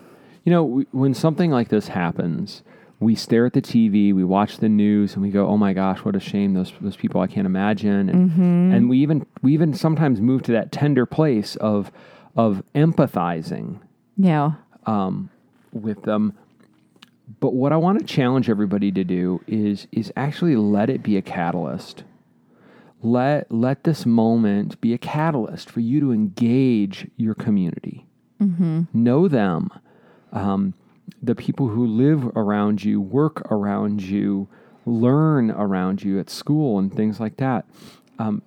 You 0.44 0.52
know, 0.52 0.84
when 0.92 1.14
something 1.14 1.52
like 1.52 1.70
this 1.70 1.88
happens, 1.88 2.64
we 3.00 3.16
stare 3.16 3.46
at 3.46 3.54
the 3.54 3.62
TV, 3.62 4.14
we 4.14 4.24
watch 4.24 4.58
the 4.58 4.70
news, 4.70 5.14
and 5.14 5.22
we 5.22 5.30
go, 5.30 5.48
"Oh 5.48 5.58
my 5.58 5.74
gosh, 5.74 6.00
what 6.00 6.16
a 6.16 6.20
shame! 6.20 6.54
Those 6.54 6.72
those 6.82 6.96
people 6.96 7.22
I 7.22 7.28
can't 7.28 7.46
imagine." 7.48 8.10
And 8.10 8.74
and 8.74 8.90
we 8.90 8.98
even 9.00 9.26
we 9.42 9.54
even 9.54 9.74
sometimes 9.74 10.20
move 10.20 10.42
to 10.44 10.52
that 10.52 10.72
tender 10.72 11.06
place 11.06 11.56
of 11.58 11.92
of 12.36 12.64
empathizing 12.76 13.80
Yeah. 14.18 14.52
Um, 14.86 15.30
with 15.72 16.04
them. 16.04 16.34
But 17.40 17.54
what 17.54 17.72
I 17.72 17.78
want 17.78 18.00
to 18.00 18.06
challenge 18.06 18.50
everybody 18.50 18.92
to 18.92 19.04
do 19.04 19.42
is 19.48 19.88
is 19.92 20.12
actually 20.16 20.56
let 20.56 20.90
it 20.90 21.04
be 21.04 21.18
a 21.18 21.22
catalyst. 21.22 22.04
Let 23.02 23.52
let 23.52 23.84
this 23.84 24.06
moment 24.06 24.80
be 24.82 24.94
a 24.94 24.98
catalyst 24.98 25.70
for 25.70 25.80
you 25.80 26.00
to 26.02 26.12
engage 26.12 27.10
your 27.18 27.36
community. 27.36 28.06
Know 28.94 29.28
them, 29.28 29.70
um, 30.32 30.74
the 31.22 31.36
people 31.36 31.68
who 31.68 31.86
live 31.86 32.26
around 32.36 32.84
you, 32.84 33.00
work 33.00 33.42
around 33.52 34.02
you, 34.02 34.48
learn 34.86 35.52
around 35.52 36.04
you 36.04 36.20
at 36.20 36.30
school, 36.30 36.80
and 36.80 36.94
things 36.94 37.20
like 37.20 37.38
that. 37.38 37.66
Um, 38.18 38.42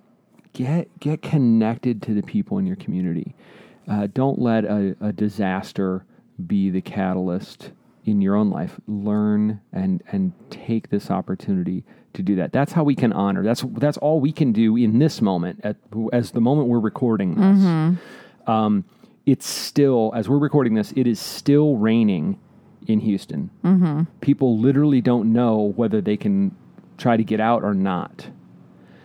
get 0.53 0.99
get 0.99 1.21
connected 1.21 2.01
to 2.03 2.13
the 2.13 2.23
people 2.23 2.57
in 2.57 2.65
your 2.65 2.75
community. 2.75 3.35
Uh, 3.87 4.07
don't 4.13 4.39
let 4.39 4.65
a, 4.65 4.95
a 4.99 5.13
disaster 5.13 6.05
be 6.45 6.69
the 6.69 6.81
catalyst 6.81 7.71
in 8.05 8.21
your 8.21 8.35
own 8.35 8.49
life. 8.49 8.79
Learn 8.87 9.61
and 9.73 10.01
and 10.11 10.33
take 10.49 10.89
this 10.89 11.11
opportunity 11.11 11.83
to 12.13 12.21
do 12.21 12.35
that. 12.35 12.53
That's 12.53 12.71
how 12.71 12.83
we 12.83 12.95
can 12.95 13.11
honor. 13.11 13.43
That's 13.43 13.63
that's 13.73 13.97
all 13.97 14.19
we 14.19 14.31
can 14.31 14.51
do 14.51 14.77
in 14.77 14.99
this 14.99 15.21
moment 15.21 15.61
at 15.63 15.77
as 16.13 16.31
the 16.31 16.41
moment 16.41 16.67
we're 16.67 16.79
recording 16.79 17.35
this. 17.35 17.99
Um, 18.47 18.85
it's 19.25 19.47
still 19.47 20.11
as 20.15 20.29
we're 20.29 20.37
recording 20.37 20.75
this. 20.75 20.93
It 20.95 21.07
is 21.07 21.19
still 21.19 21.75
raining 21.77 22.39
in 22.87 22.99
Houston. 22.99 23.49
Mm-hmm. 23.63 24.03
People 24.21 24.59
literally 24.59 25.01
don't 25.01 25.33
know 25.33 25.73
whether 25.75 26.01
they 26.01 26.17
can 26.17 26.55
try 26.97 27.17
to 27.17 27.23
get 27.23 27.39
out 27.39 27.63
or 27.63 27.73
not. 27.73 28.27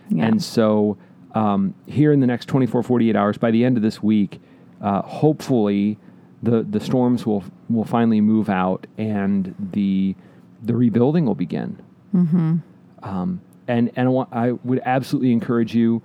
Yeah. 0.09 0.25
And 0.25 0.43
so, 0.43 0.97
um, 1.33 1.73
here 1.87 2.11
in 2.11 2.19
the 2.19 2.27
next 2.27 2.45
24, 2.47 2.83
48 2.83 3.15
hours, 3.15 3.37
by 3.37 3.51
the 3.51 3.63
end 3.63 3.77
of 3.77 3.83
this 3.83 4.03
week, 4.03 4.41
uh, 4.81 5.01
hopefully 5.01 5.97
the, 6.43 6.63
the 6.63 6.79
storms 6.79 7.25
will, 7.25 7.43
will 7.69 7.85
finally 7.85 8.21
move 8.21 8.49
out 8.49 8.87
and 8.97 9.55
the, 9.71 10.15
the 10.63 10.75
rebuilding 10.75 11.25
will 11.25 11.35
begin. 11.35 11.81
Mm-hmm. 12.13 12.57
Um, 13.03 13.41
and 13.67 13.91
and 13.95 14.07
I, 14.07 14.11
want, 14.11 14.29
I 14.33 14.51
would 14.51 14.81
absolutely 14.85 15.31
encourage 15.31 15.73
you 15.73 16.01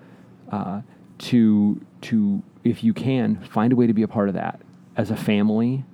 uh, 0.53 0.83
to, 1.19 1.81
to, 2.03 2.43
if 2.65 2.85
you 2.85 2.95
can, 2.95 3.37
find 3.51 3.73
a 3.73 3.77
way 3.77 3.87
to 3.87 3.95
be 3.95 4.03
a 4.03 4.09
part 4.09 4.29
of 4.29 4.35
that 4.35 4.61
as 4.97 5.11
a 5.11 5.17
family. 5.17 5.85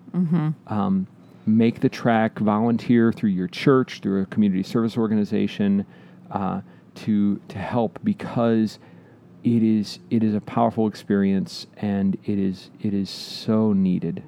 Um, 0.66 1.06
make 1.46 1.80
the 1.80 1.88
trek, 1.88 2.38
volunteer 2.38 3.12
through 3.12 3.30
your 3.30 3.48
church, 3.48 4.00
through 4.00 4.22
a 4.22 4.26
community 4.26 4.62
service 4.62 4.96
organization, 4.96 5.86
uh, 6.30 6.60
to 6.94 7.40
to 7.48 7.58
help 7.58 7.98
because 8.04 8.78
it 9.44 9.62
is 9.62 9.98
it 10.10 10.22
is 10.22 10.34
a 10.34 10.40
powerful 10.40 10.86
experience 10.86 11.66
and 11.76 12.16
it 12.24 12.38
is 12.38 12.70
it 12.80 12.94
is 12.94 13.10
so 13.10 13.72
needed, 13.72 14.22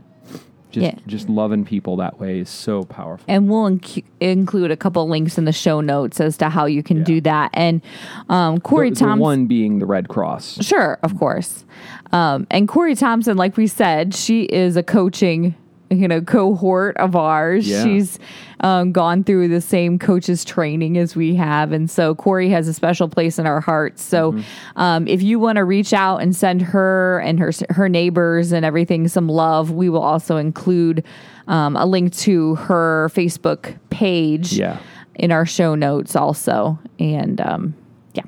just 0.70 0.84
Yeah. 0.84 0.94
just 1.06 1.28
loving 1.28 1.64
people 1.64 1.96
that 1.98 2.18
way 2.18 2.40
is 2.40 2.48
so 2.50 2.82
powerful. 2.84 3.24
and 3.28 3.48
we'll 3.48 3.70
inc- 3.70 4.02
include 4.20 4.70
a 4.70 4.76
couple 4.76 5.08
links 5.08 5.38
in 5.38 5.44
the 5.44 5.52
show 5.52 5.80
notes 5.80 6.20
as 6.20 6.36
to 6.38 6.48
how 6.48 6.66
you 6.66 6.82
can 6.82 6.98
Yeah. 6.98 7.04
do 7.04 7.20
that. 7.22 7.50
And 7.54 7.80
um, 8.28 8.58
Cory 8.60 8.90
the, 8.90 8.96
the 8.96 9.04
Thomsen, 9.04 9.18
one 9.20 9.46
being 9.46 9.78
the 9.78 9.86
Red 9.86 10.08
Cross. 10.08 10.58
sure, 10.64 10.98
of 11.02 11.16
course. 11.18 11.64
Um, 12.12 12.46
and 12.50 12.66
Cory 12.68 12.94
Thomsen, 12.94 13.36
like 13.36 13.56
we 13.56 13.66
said, 13.66 14.14
she 14.14 14.42
is 14.44 14.76
a 14.76 14.82
coaching 14.82 15.54
you 15.90 16.08
know 16.08 16.20
cohort 16.20 16.96
of 16.96 17.14
ours. 17.16 17.68
Yeah. 17.68 17.82
She's 17.84 18.18
um, 18.60 18.92
gone 18.92 19.22
through 19.24 19.48
the 19.48 19.60
same 19.60 19.98
coaches 19.98 20.44
training 20.44 20.96
as 20.98 21.14
we 21.14 21.34
have, 21.36 21.72
and 21.72 21.90
so 21.90 22.14
Cory 22.14 22.48
has 22.50 22.66
a 22.68 22.72
special 22.74 23.08
place 23.08 23.38
in 23.38 23.46
our 23.46 23.60
hearts. 23.60 24.02
So 24.02 24.32
Mm-hmm. 24.32 24.78
um, 24.80 25.06
if 25.08 25.22
you 25.22 25.38
want 25.38 25.56
to 25.56 25.64
reach 25.64 25.92
out 25.92 26.18
and 26.22 26.34
send 26.34 26.62
her 26.62 27.20
and 27.20 27.38
her 27.38 27.52
her 27.70 27.88
neighbors 27.88 28.52
and 28.52 28.64
everything 28.64 29.06
some 29.08 29.28
love, 29.28 29.70
we 29.70 29.88
will 29.88 30.02
also 30.02 30.36
include 30.36 31.04
um, 31.48 31.76
a 31.76 31.84
link 31.86 32.14
to 32.16 32.54
her 32.56 33.10
Facebook 33.12 33.76
page 33.90 34.54
Yeah. 34.54 34.78
in 35.14 35.30
our 35.30 35.44
show 35.46 35.74
notes 35.74 36.16
also. 36.16 36.78
And 36.98 37.40
um, 37.42 37.74
yeah, 38.14 38.22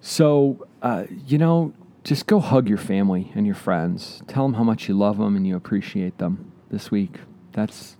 So, 0.00 0.66
uh, 0.82 1.04
you 1.26 1.38
know, 1.38 1.72
just 2.06 2.26
go 2.26 2.38
hug 2.38 2.68
your 2.68 2.78
family 2.78 3.32
and 3.34 3.44
your 3.46 3.56
friends. 3.56 4.22
Tell 4.28 4.44
them 4.44 4.54
how 4.54 4.62
much 4.62 4.88
you 4.88 4.94
love 4.94 5.18
them 5.18 5.34
and 5.34 5.44
you 5.46 5.56
appreciate 5.56 6.18
them 6.18 6.52
this 6.70 6.90
week. 6.90 7.18
That's 7.52 7.96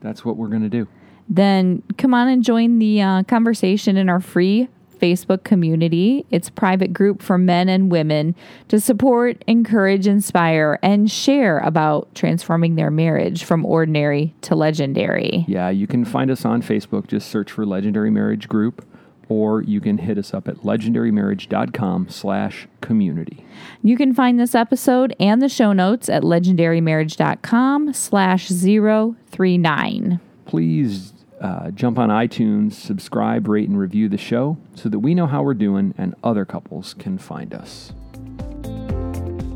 that's 0.00 0.24
what 0.24 0.36
we're 0.36 0.48
going 0.48 0.62
to 0.62 0.68
do. 0.68 0.88
then 1.28 1.84
come 1.96 2.12
on 2.12 2.26
and 2.26 2.42
join 2.42 2.80
the 2.80 3.00
uh, 3.00 3.22
conversation 3.22 3.96
in 3.96 4.08
our 4.08 4.20
free 4.20 4.68
Facebook 5.00 5.44
community. 5.44 6.26
It's 6.30 6.48
a 6.48 6.52
private 6.52 6.92
group 6.92 7.22
for 7.22 7.38
men 7.38 7.68
and 7.68 7.90
women 7.90 8.34
to 8.68 8.80
support, 8.80 9.42
encourage, 9.46 10.06
inspire, 10.08 10.78
and 10.82 11.10
share 11.10 11.58
about 11.58 12.12
transforming 12.14 12.74
their 12.74 12.90
marriage 12.90 13.44
from 13.44 13.64
ordinary 13.64 14.34
to 14.42 14.54
legendary. 14.56 15.44
Yeah, 15.46 15.70
you 15.70 15.86
can 15.86 16.04
find 16.04 16.30
us 16.30 16.44
on 16.44 16.62
Facebook. 16.62 17.06
Just 17.06 17.28
search 17.28 17.50
for 17.52 17.64
Legendary 17.66 18.10
Marriage 18.10 18.48
Group, 18.48 18.84
or 19.28 19.62
you 19.62 19.80
can 19.80 19.98
hit 19.98 20.18
us 20.18 20.34
up 20.34 20.48
at 20.48 20.56
legendarymarriage.com 20.58 22.08
slash 22.08 22.68
community. 22.80 23.44
You 23.82 23.96
can 23.96 24.14
find 24.14 24.38
this 24.38 24.54
episode 24.54 25.14
and 25.18 25.40
the 25.40 25.48
show 25.48 25.72
notes 25.72 26.08
at 26.08 26.22
legendarymarriage.com 26.22 27.92
slash 27.92 28.48
039. 28.48 30.20
Please 30.44 31.12
uh, 31.40 31.70
jump 31.72 31.98
on 31.98 32.08
iTunes, 32.08 32.74
subscribe, 32.74 33.48
rate, 33.48 33.68
and 33.68 33.78
review 33.78 34.08
the 34.08 34.18
show 34.18 34.56
so 34.74 34.88
that 34.88 35.00
we 35.00 35.14
know 35.14 35.26
how 35.26 35.42
we're 35.42 35.54
doing 35.54 35.94
and 35.98 36.14
other 36.22 36.44
couples 36.44 36.94
can 36.94 37.18
find 37.18 37.52
us. 37.52 37.92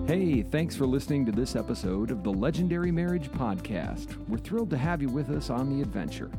Hey, 0.06 0.42
thanks 0.42 0.76
for 0.76 0.86
listening 0.86 1.26
to 1.26 1.32
this 1.32 1.56
episode 1.56 2.10
of 2.10 2.22
the 2.22 2.32
Legendary 2.32 2.92
Marriage 2.92 3.28
Podcast. 3.30 4.16
We're 4.28 4.38
thrilled 4.38 4.70
to 4.70 4.76
have 4.76 5.02
you 5.02 5.08
with 5.08 5.30
us 5.30 5.50
on 5.50 5.68
the 5.68 5.82
adventure. 5.82 6.30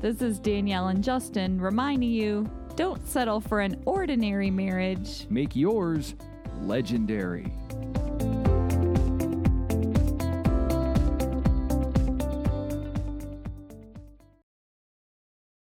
This 0.00 0.22
is 0.22 0.38
Danielle 0.38 0.88
and 0.88 1.02
Justin 1.02 1.60
reminding 1.60 2.10
you 2.10 2.48
don't 2.78 3.04
settle 3.08 3.40
for 3.40 3.58
an 3.58 3.82
ordinary 3.86 4.52
marriage. 4.52 5.26
Make 5.28 5.56
yours 5.56 6.14
legendary. 6.62 7.52